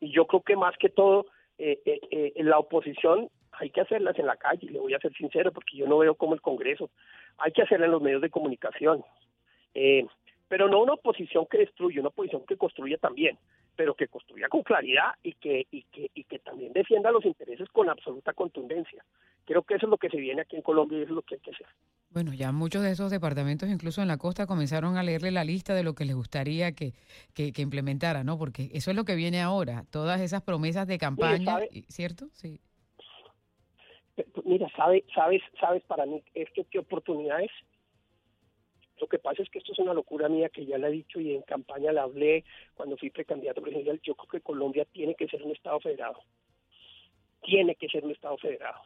Y 0.00 0.10
yo 0.10 0.26
creo 0.26 0.42
que 0.42 0.56
más 0.56 0.76
que 0.78 0.90
todo, 0.90 1.26
eh, 1.58 1.80
eh, 1.84 2.00
eh, 2.10 2.42
la 2.42 2.58
oposición 2.58 3.30
hay 3.58 3.70
que 3.70 3.80
hacerlas 3.80 4.18
en 4.18 4.26
la 4.26 4.36
calle, 4.36 4.70
le 4.70 4.78
voy 4.78 4.94
a 4.94 4.98
ser 4.98 5.12
sincero, 5.14 5.52
porque 5.52 5.76
yo 5.76 5.86
no 5.86 5.98
veo 5.98 6.14
como 6.14 6.34
el 6.34 6.40
Congreso, 6.40 6.90
hay 7.38 7.52
que 7.52 7.62
hacerlas 7.62 7.86
en 7.86 7.92
los 7.92 8.02
medios 8.02 8.22
de 8.22 8.30
comunicación. 8.30 9.04
Eh, 9.74 10.06
pero 10.48 10.68
no 10.68 10.82
una 10.82 10.94
oposición 10.94 11.46
que 11.50 11.58
destruye, 11.58 12.00
una 12.00 12.08
oposición 12.08 12.44
que 12.46 12.56
construye 12.56 12.98
también, 12.98 13.38
pero 13.76 13.94
que 13.94 14.08
construya 14.08 14.48
con 14.48 14.62
claridad 14.62 15.14
y 15.22 15.32
que, 15.34 15.66
y 15.70 15.82
que, 15.84 16.10
y 16.14 16.24
que 16.24 16.38
también 16.38 16.72
defienda 16.72 17.10
los 17.10 17.24
intereses 17.24 17.68
con 17.70 17.88
absoluta 17.88 18.32
contundencia. 18.32 19.04
Creo 19.44 19.62
que 19.62 19.74
eso 19.74 19.86
es 19.86 19.90
lo 19.90 19.98
que 19.98 20.08
se 20.08 20.16
viene 20.16 20.42
aquí 20.42 20.56
en 20.56 20.62
Colombia 20.62 20.98
y 20.98 21.02
eso 21.02 21.10
es 21.10 21.16
lo 21.16 21.22
que 21.22 21.34
hay 21.34 21.40
que 21.40 21.50
hacer. 21.50 21.66
Bueno, 22.10 22.32
ya 22.32 22.52
muchos 22.52 22.82
de 22.82 22.92
esos 22.92 23.10
departamentos, 23.10 23.68
incluso 23.68 24.00
en 24.00 24.08
la 24.08 24.18
costa, 24.18 24.46
comenzaron 24.46 24.96
a 24.96 25.02
leerle 25.02 25.32
la 25.32 25.42
lista 25.42 25.74
de 25.74 25.82
lo 25.82 25.94
que 25.94 26.04
les 26.04 26.14
gustaría 26.14 26.72
que, 26.72 26.92
que, 27.34 27.52
implementara, 27.56 28.22
¿no? 28.22 28.38
Porque 28.38 28.70
eso 28.72 28.90
es 28.90 28.96
lo 28.96 29.04
que 29.04 29.16
viene 29.16 29.40
ahora, 29.40 29.84
todas 29.90 30.20
esas 30.20 30.42
promesas 30.42 30.86
de 30.86 30.98
campaña, 30.98 31.58
¿cierto? 31.88 32.28
Sí. 32.32 32.60
Mira, 34.44 34.68
sabes, 34.76 35.02
sabes, 35.12 35.42
sabes 35.58 35.82
para 35.84 36.06
mí 36.06 36.22
esto 36.34 36.64
qué 36.70 36.78
oportunidades 36.78 37.50
lo 39.00 39.06
que 39.08 39.18
pasa 39.18 39.42
es 39.42 39.50
que 39.50 39.58
esto 39.58 39.72
es 39.72 39.78
una 39.78 39.94
locura 39.94 40.28
mía 40.28 40.48
que 40.48 40.64
ya 40.64 40.78
la 40.78 40.88
he 40.88 40.92
dicho 40.92 41.20
y 41.20 41.34
en 41.34 41.42
campaña 41.42 41.92
la 41.92 42.02
hablé 42.02 42.44
cuando 42.74 42.96
fui 42.96 43.10
precandidato 43.10 43.60
presidencial. 43.60 44.00
Yo 44.02 44.14
creo 44.14 44.28
que 44.28 44.40
Colombia 44.40 44.86
tiene 44.92 45.14
que 45.14 45.28
ser 45.28 45.42
un 45.42 45.52
Estado 45.52 45.80
federado. 45.80 46.20
Tiene 47.42 47.74
que 47.74 47.88
ser 47.88 48.04
un 48.04 48.12
Estado 48.12 48.36
federado. 48.38 48.80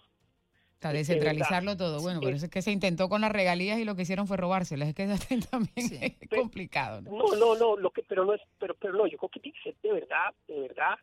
Para 0.80 0.94
descentralizarlo 0.94 1.76
todo. 1.76 2.00
Bueno, 2.00 2.20
por 2.20 2.32
eso 2.32 2.46
es 2.46 2.50
que 2.52 2.62
se 2.62 2.70
intentó 2.70 3.08
con 3.08 3.20
las 3.20 3.32
regalías 3.32 3.78
y 3.78 3.84
lo 3.84 3.96
que 3.96 4.02
hicieron 4.02 4.26
fue 4.26 4.36
robárselas. 4.36 4.88
Es 4.88 4.94
que 4.94 5.06
también 5.50 5.90
es 6.00 6.28
complicado. 6.28 7.02
¿no? 7.02 7.36
no, 7.36 7.56
no, 7.56 7.76
lo 7.76 7.90
que, 7.90 8.02
pero 8.02 8.24
no 8.24 8.34
es, 8.34 8.40
pero, 8.58 8.74
pero 8.74 8.94
no, 8.94 9.06
yo 9.06 9.18
creo 9.18 9.28
que 9.28 9.40
tiene 9.40 9.58
que 9.58 9.70
ser 9.70 9.80
de 9.82 9.92
verdad, 9.92 10.34
de 10.46 10.60
verdad 10.60 10.94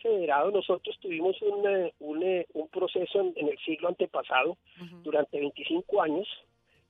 federado. 0.00 0.50
Nosotros 0.50 0.96
tuvimos 1.00 1.40
un, 1.42 1.68
eh, 1.68 1.92
un, 2.00 2.22
eh, 2.22 2.46
un 2.54 2.68
proceso 2.68 3.20
en, 3.20 3.48
el 3.48 3.58
siglo 3.64 3.88
antepasado, 3.88 4.56
durante 5.02 5.38
25 5.38 6.02
años, 6.02 6.28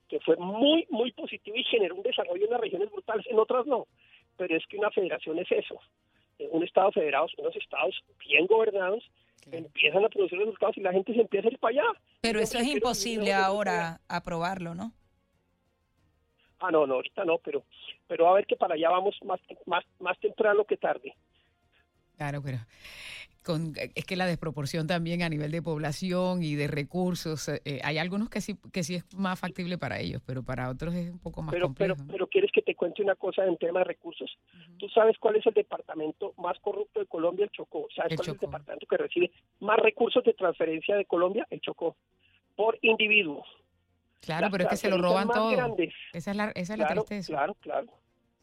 que 0.08 0.20
fue 0.20 0.36
muy, 0.36 0.86
muy 0.90 1.12
positivo 1.12 1.56
y 1.56 1.64
generó 1.64 1.96
un 1.96 2.02
desarrollo 2.02 2.44
en 2.44 2.50
las 2.50 2.60
regiones 2.60 2.90
brutales, 2.90 3.26
en 3.28 3.38
otras 3.38 3.66
no. 3.66 3.86
Pero 4.36 4.56
es 4.56 4.66
que 4.66 4.76
una 4.76 4.90
federación 4.90 5.38
es 5.38 5.50
eso. 5.50 5.78
Eh, 6.38 6.48
un 6.50 6.62
Estado 6.62 6.92
federado, 6.92 7.26
unos 7.38 7.56
estados 7.56 7.94
bien 8.18 8.46
gobernados, 8.46 9.04
empiezan 9.50 10.04
a 10.04 10.08
producir 10.08 10.38
resultados 10.38 10.76
y 10.76 10.80
la 10.80 10.92
gente 10.92 11.14
se 11.14 11.20
empieza 11.20 11.48
a 11.48 11.52
ir 11.52 11.58
para 11.58 11.80
allá. 11.80 12.00
Pero 12.20 12.40
eso 12.40 12.58
es 12.58 12.66
imposible 12.66 13.32
ahora 13.32 14.00
aprobarlo, 14.08 14.74
¿no? 14.74 14.92
Ah, 16.58 16.70
no, 16.70 16.86
no, 16.86 16.94
ahorita 16.94 17.24
no, 17.24 17.38
pero, 17.38 17.64
pero 18.06 18.28
a 18.28 18.34
ver 18.34 18.46
que 18.46 18.56
para 18.56 18.74
allá 18.74 18.90
vamos 18.90 19.14
más, 19.24 19.40
más, 19.66 19.84
más 20.00 20.18
temprano 20.18 20.64
que 20.64 20.76
tarde. 20.76 21.14
Claro, 22.16 22.40
pero 22.42 22.58
es 23.94 24.04
que 24.04 24.16
la 24.16 24.26
desproporción 24.26 24.86
también 24.86 25.22
a 25.22 25.28
nivel 25.28 25.50
de 25.50 25.62
población 25.62 26.42
y 26.42 26.54
de 26.54 26.66
recursos, 26.66 27.48
eh, 27.48 27.60
eh, 27.64 27.80
hay 27.84 27.98
algunos 27.98 28.28
que 28.28 28.40
sí 28.40 28.56
que 28.72 28.82
sí 28.82 28.96
es 28.96 29.14
más 29.14 29.38
factible 29.38 29.78
para 29.78 30.00
ellos, 30.00 30.22
pero 30.26 30.42
para 30.42 30.68
otros 30.68 30.94
es 30.94 31.10
un 31.10 31.18
poco 31.18 31.42
más 31.42 31.52
pero, 31.52 31.66
complejo. 31.66 31.94
Pero, 31.96 32.08
pero 32.08 32.26
quieres 32.26 32.50
que 32.52 32.62
te 32.62 32.74
cuente 32.74 33.02
una 33.02 33.14
cosa 33.14 33.44
en 33.44 33.56
tema 33.56 33.80
de 33.80 33.84
recursos. 33.84 34.30
¿Tú 34.78 34.88
sabes 34.88 35.16
cuál 35.18 35.36
es 35.36 35.46
el 35.46 35.54
departamento 35.54 36.34
más 36.38 36.58
corrupto 36.60 37.00
de 37.00 37.06
Colombia? 37.06 37.44
El 37.44 37.50
Chocó. 37.50 37.86
¿Sabes 37.94 38.16
cuál 38.16 38.28
es 38.28 38.34
el 38.34 38.40
departamento 38.40 38.86
que 38.86 38.96
recibe 38.96 39.30
más 39.60 39.78
recursos 39.78 40.24
de 40.24 40.34
transferencia 40.34 40.96
de 40.96 41.04
Colombia? 41.04 41.46
El 41.50 41.60
Chocó. 41.60 41.96
Por 42.56 42.78
individuo. 42.82 43.44
Claro, 44.20 44.48
pero 44.50 44.64
es 44.64 44.70
que 44.70 44.76
se 44.76 44.90
lo 44.90 44.98
roban 44.98 45.28
todo. 45.28 45.52
Esa 46.12 46.30
es 46.30 46.36
la, 46.36 46.50
esa 46.50 46.72
es 46.72 46.78
la 46.78 46.88
tristeza. 46.88 47.32
Claro, 47.32 47.54
claro. 47.60 47.86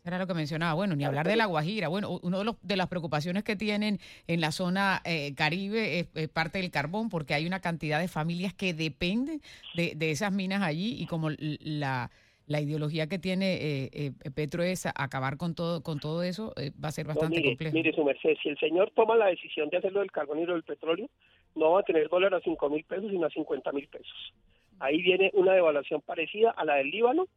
Era 0.05 0.17
lo 0.17 0.27
que 0.27 0.33
mencionaba. 0.33 0.73
Bueno, 0.73 0.97
ni 0.97 1.05
hablar 1.05 1.25
de 1.25 1.37
la 1.37 1.45
Guajira. 1.45 1.87
Bueno, 1.87 2.19
una 2.23 2.37
de, 2.39 2.51
de 2.61 2.77
las 2.77 2.89
preocupaciones 2.89 3.43
que 3.43 3.55
tienen 3.55 3.99
en 4.27 4.41
la 4.41 4.51
zona 4.51 5.01
eh, 5.05 5.33
Caribe 5.33 5.99
es, 6.13 6.29
parte 6.29 6.59
del 6.59 6.71
carbón, 6.71 7.09
porque 7.09 7.33
hay 7.33 7.47
una 7.47 7.61
cantidad 7.61 8.01
de 8.01 8.09
familias 8.09 8.53
que 8.53 8.73
dependen 8.73 9.39
de, 9.75 10.11
esas 10.11 10.33
minas 10.33 10.61
allí 10.61 11.01
y 11.01 11.05
como 11.05 11.29
la, 11.39 12.11
la 12.47 12.59
ideología 12.59 13.07
que 13.07 13.17
tiene 13.17 13.53
eh, 13.53 13.89
eh, 13.93 14.11
Petro 14.35 14.61
es 14.61 14.85
acabar 14.85 15.37
con 15.37 15.55
todo 15.55 15.81
con 15.81 15.99
todo 15.99 16.21
eso, 16.21 16.53
va 16.83 16.89
a 16.89 16.91
ser 16.91 17.07
bastante 17.07 17.41
complejo. 17.41 17.73
Mire, 17.73 17.93
su 17.93 18.03
merced, 18.03 18.35
si 18.43 18.49
el 18.49 18.57
señor 18.57 18.91
toma 18.93 19.15
la 19.15 19.27
decisión 19.27 19.69
de 19.69 19.77
hacerlo 19.77 20.01
del 20.01 20.11
carbón 20.11 20.39
y 20.39 20.45
del 20.45 20.63
petróleo, 20.63 21.09
no 21.55 21.71
va 21.71 21.79
a 21.79 21.83
tener 21.83 22.09
dólar 22.09 22.33
a 22.33 22.41
5 22.41 22.69
mil 22.69 22.83
pesos, 22.83 23.09
sino 23.09 23.25
a 23.25 23.29
50 23.29 23.71
mil 23.71 23.87
pesos. 23.87 24.33
Ahí 24.79 25.01
viene 25.01 25.31
una 25.33 25.53
devaluación 25.53 26.01
parecida 26.01 26.51
a 26.51 26.65
la 26.65 26.75
del 26.75 26.89
Líbano, 26.89 27.27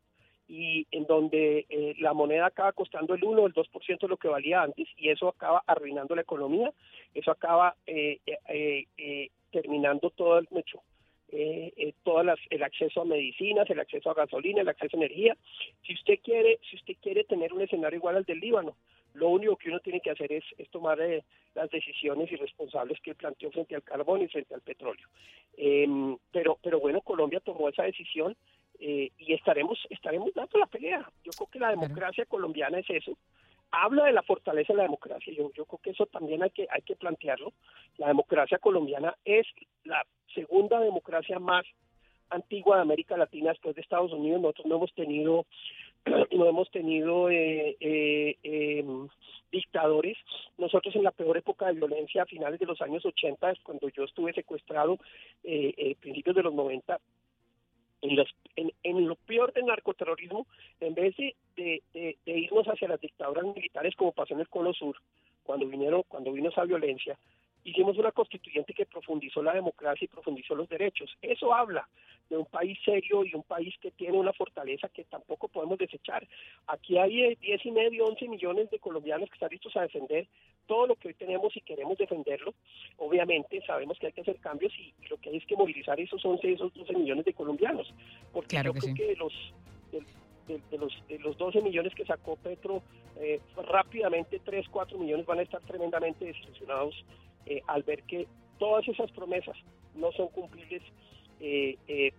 y 0.49 0.87
en 0.91 1.07
donde 1.07 1.67
eh, 1.69 1.95
la 1.99 2.13
moneda 2.13 2.47
acaba 2.47 2.73
costando 2.73 3.15
el 3.15 3.25
1 3.25 3.43
o 3.43 3.47
el 3.47 3.55
2% 3.55 4.01
de 4.01 4.09
lo 4.09 4.17
que 4.17 4.29
valía 4.29 4.63
antes 4.63 4.89
y 4.97 5.09
eso 5.09 5.29
acaba 5.29 5.63
arruinando 5.67 6.15
la 6.15 6.23
economía, 6.23 6.73
eso 7.15 7.31
acaba 7.31 7.77
eh, 7.87 8.21
eh, 8.27 9.31
terminando 9.51 10.11
todo 10.11 10.39
el 10.39 10.49
hecho. 10.57 10.81
todas 12.05 12.25
las, 12.25 12.39
el 12.51 12.63
acceso 12.63 13.01
a 13.01 13.05
medicinas, 13.05 13.69
el 13.69 13.81
acceso 13.81 14.11
a 14.11 14.15
gasolina, 14.15 14.61
el 14.61 14.69
acceso 14.69 14.97
a 14.97 15.01
energía. 15.01 15.37
Si 15.83 15.95
usted 15.95 16.21
quiere, 16.23 16.59
si 16.71 16.77
usted 16.77 16.95
quiere 17.03 17.25
tener 17.25 17.53
un 17.53 17.63
escenario 17.63 17.99
igual 17.99 18.17
al 18.17 18.25
del 18.25 18.41
Líbano, 18.41 18.77
lo 19.15 19.31
único 19.31 19.57
que 19.57 19.71
uno 19.71 19.81
tiene 19.81 20.01
que 20.01 20.11
hacer 20.11 20.31
es, 20.31 20.45
tomar 20.71 20.99
las 21.55 21.71
decisiones 21.71 22.31
irresponsables 22.31 23.01
que 23.01 23.15
planteó 23.15 23.51
frente 23.51 23.75
al 23.75 23.83
carbón 23.83 24.23
y 24.23 24.29
frente 24.29 24.55
al 24.55 24.61
petróleo. 24.61 25.09
Em, 25.57 26.17
pero, 26.31 26.59
pero 26.63 26.79
bueno, 26.81 27.01
Colombia 27.01 27.41
tomó 27.41 27.69
esa 27.69 27.85
decisión 27.85 28.37
eh, 28.81 29.11
y 29.19 29.33
estaremos 29.33 29.79
estaremos 29.91 30.33
dando 30.35 30.59
la 30.59 30.67
pelea. 30.67 31.11
Yo 31.25 31.33
creo 31.33 31.49
que 31.49 31.59
la 31.59 31.71
democracia 31.71 32.25
colombiana 32.27 32.79
es 32.79 32.91
eso. 32.91 33.17
Habla 33.71 34.05
de 34.05 34.13
la 34.13 34.23
fortaleza 34.23 34.73
de 34.73 34.79
la 34.79 34.85
democracia. 34.85 35.33
Yo, 35.37 35.51
yo 35.55 35.65
creo 35.65 35.81
que 35.83 35.91
eso 35.91 36.07
también 36.07 36.43
hay 36.43 36.51
que 36.51 36.67
hay 36.71 36.83
que 36.83 36.97
plantearlo. 36.97 37.53
La 37.99 38.09
democracia 38.09 38.59
colombiana 38.59 39.15
es 39.25 39.47
la 39.85 40.05
segunda 40.35 40.81
democracia 40.81 41.39
más 41.39 41.65
antigua 42.31 42.77
de 42.77 42.83
América 42.83 43.17
Latina 43.17 43.51
después 43.51 43.75
de 43.75 43.83
Estados 43.83 44.13
Unidos. 44.13 44.41
Nosotros 44.41 44.67
no 44.67 44.77
hemos 44.77 44.93
tenido 44.95 45.47
no 46.37 46.47
hemos 46.47 46.71
tenido 46.71 47.31
eh, 47.31 47.77
eh, 47.81 48.37
em, 48.43 49.09
dictadores. 49.51 50.17
Nosotros 50.59 50.95
en 50.95 51.05
la 51.05 51.11
peor 51.11 51.37
época 51.37 51.67
de 51.67 51.75
violencia 51.75 52.23
a 52.23 52.27
finales 52.27 52.61
de 52.61 52.67
los 52.67 52.81
años 52.81 53.05
80, 53.05 53.55
cuando 53.63 53.89
yo 53.89 54.05
estuve 54.05 54.33
secuestrado, 54.33 54.99
eh, 55.45 55.97
principios 56.01 56.37
de 56.37 56.43
los 56.43 56.55
90, 56.55 56.99
en, 58.57 58.73
en, 58.83 59.09
lo 59.09 59.17
peor 59.17 59.53
del 59.53 59.67
narcoterrorismo, 59.67 60.47
en 60.81 60.95
vez 60.95 61.17
de, 61.17 61.35
de, 61.57 62.17
irnos 62.25 62.67
hacia 62.67 62.89
las 62.89 63.01
dictaduras 63.01 63.45
militares 63.45 63.95
como 63.97 64.13
pasó 64.13 64.35
en 64.35 64.41
el 64.41 64.49
Cono 64.49 64.73
Sur, 64.73 64.97
cuando 65.43 65.67
vinieron, 65.67 66.03
cuando 66.09 66.33
vino 66.33 66.51
esa 66.51 66.65
violencia, 66.65 67.19
hicimos 67.67 67.99
una 67.99 68.13
constituyente 68.13 68.73
que 68.73 68.87
profundizó 68.87 69.43
la 69.43 69.53
democracia 69.53 70.05
y 70.05 70.09
profundizó 70.09 70.55
los 70.55 70.69
derechos. 70.69 71.11
Eso 71.21 71.53
habla 71.53 71.89
de 72.31 72.37
un 72.37 72.47
país 72.47 72.79
serio 72.85 73.25
y 73.25 73.35
un 73.35 73.43
país 73.43 73.75
que 73.81 73.91
tiene 73.91 74.17
una 74.17 74.33
fortaleza 74.33 74.89
que 74.89 75.05
tampoco 75.05 75.49
podemos 75.49 75.77
desechar. 75.77 76.27
Aquí 76.69 76.97
hay 76.97 77.35
10 77.35 77.41
eh, 77.43 77.61
y 77.65 77.71
medio, 77.73 78.07
11 78.07 78.29
millones 78.29 78.71
de 78.71 78.79
colombianos 78.79 79.29
que 79.29 79.35
están 79.35 79.51
listos 79.51 79.77
a 79.77 79.83
defender 79.83 80.29
todo 80.67 80.87
lo 80.87 80.95
que 80.95 81.09
hoy 81.09 81.15
tenemos 81.15 81.57
y 81.57 81.61
queremos 81.61 81.99
defenderlo. 81.99 82.55
Obviamente 82.99 83.61
sabemos 83.67 83.99
que 83.99 84.07
hay 84.07 84.13
que 84.13 84.21
hacer 84.21 84.39
cambios 84.39 84.73
y, 84.79 84.95
lo 85.09 85.17
que 85.19 85.31
hay 85.31 85.37
es 85.37 85.47
que 85.47 85.57
movilizar 85.57 85.99
esos 85.99 86.25
11, 86.25 86.53
esos 86.53 86.73
12 86.73 86.93
millones 86.95 87.25
de 87.25 87.35
colombianos. 87.35 87.93
Porque 88.33 88.57
yo 88.63 88.73
creo 88.73 88.95
que 88.95 89.17
los... 89.17 89.33
De, 90.47 90.79
los, 90.79 90.93
de 91.09 91.19
los 91.19 91.37
12 91.39 91.61
millones 91.61 91.93
que 91.93 92.05
sacó 92.05 92.37
Petro, 92.37 92.81
eh, 93.17 93.41
rápidamente 93.57 94.39
3, 94.39 94.69
4 94.69 94.97
millones 94.97 95.27
van 95.27 95.41
a 95.41 95.43
estar 95.43 95.61
tremendamente 95.63 96.25
desilusionados 96.25 97.05
eh, 97.47 97.63
al 97.67 97.83
ver 97.83 98.03
que 98.05 98.27
todas 98.59 98.87
esas 98.89 99.11
promesas 99.13 99.57
no 99.95 100.13
son 100.13 100.29
cumplibles. 100.29 100.83
Eh, 101.41 101.77
eh, 101.89 102.13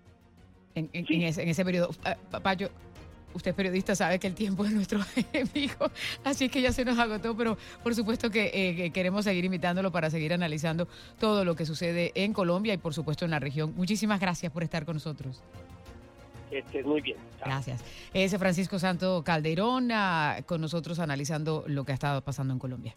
en, 0.75 0.89
ese, 0.93 1.41
en, 1.41 1.49
ese, 1.49 1.65
periodo, 1.65 1.89
ah, 2.05 2.15
Papayo, 2.29 2.69
usted 3.33 3.51
es 3.51 3.57
periodista, 3.57 3.95
sabe 3.95 4.19
que 4.19 4.27
el 4.27 4.35
tiempo 4.35 4.63
es 4.63 4.71
nuestro 4.71 4.99
enemigo, 5.33 5.89
así 6.23 6.45
es 6.45 6.51
que 6.51 6.61
ya 6.61 6.71
se 6.71 6.85
nos 6.85 6.99
agotó, 6.99 7.35
pero 7.35 7.57
por 7.83 7.95
supuesto 7.95 8.29
que 8.29 8.91
queremos 8.93 9.25
seguir 9.25 9.45
invitándolo 9.45 9.91
para 9.91 10.11
seguir 10.11 10.33
analizando 10.33 10.87
todo 11.19 11.43
lo 11.45 11.55
que 11.55 11.65
sucede 11.65 12.11
en 12.13 12.31
Colombia 12.33 12.75
y 12.75 12.77
por 12.77 12.93
supuesto 12.93 13.25
en 13.25 13.31
la 13.31 13.39
región. 13.39 13.73
Muchísimas 13.75 14.19
gracias 14.19 14.51
por 14.51 14.63
estar 14.63 14.85
con 14.85 14.97
nosotros. 14.97 15.41
Este, 16.51 16.83
muy 16.83 17.01
bien. 17.01 17.17
Gracias. 17.43 17.83
Ese 18.13 18.39
Francisco 18.39 18.79
Santo 18.79 19.23
Calderón 19.23 19.91
ah, 19.91 20.37
con 20.45 20.61
nosotros 20.61 20.99
analizando 20.99 21.63
lo 21.67 21.83
que 21.83 21.91
ha 21.91 21.95
estado 21.95 22.21
pasando 22.21 22.53
en 22.53 22.59
Colombia. 22.59 22.95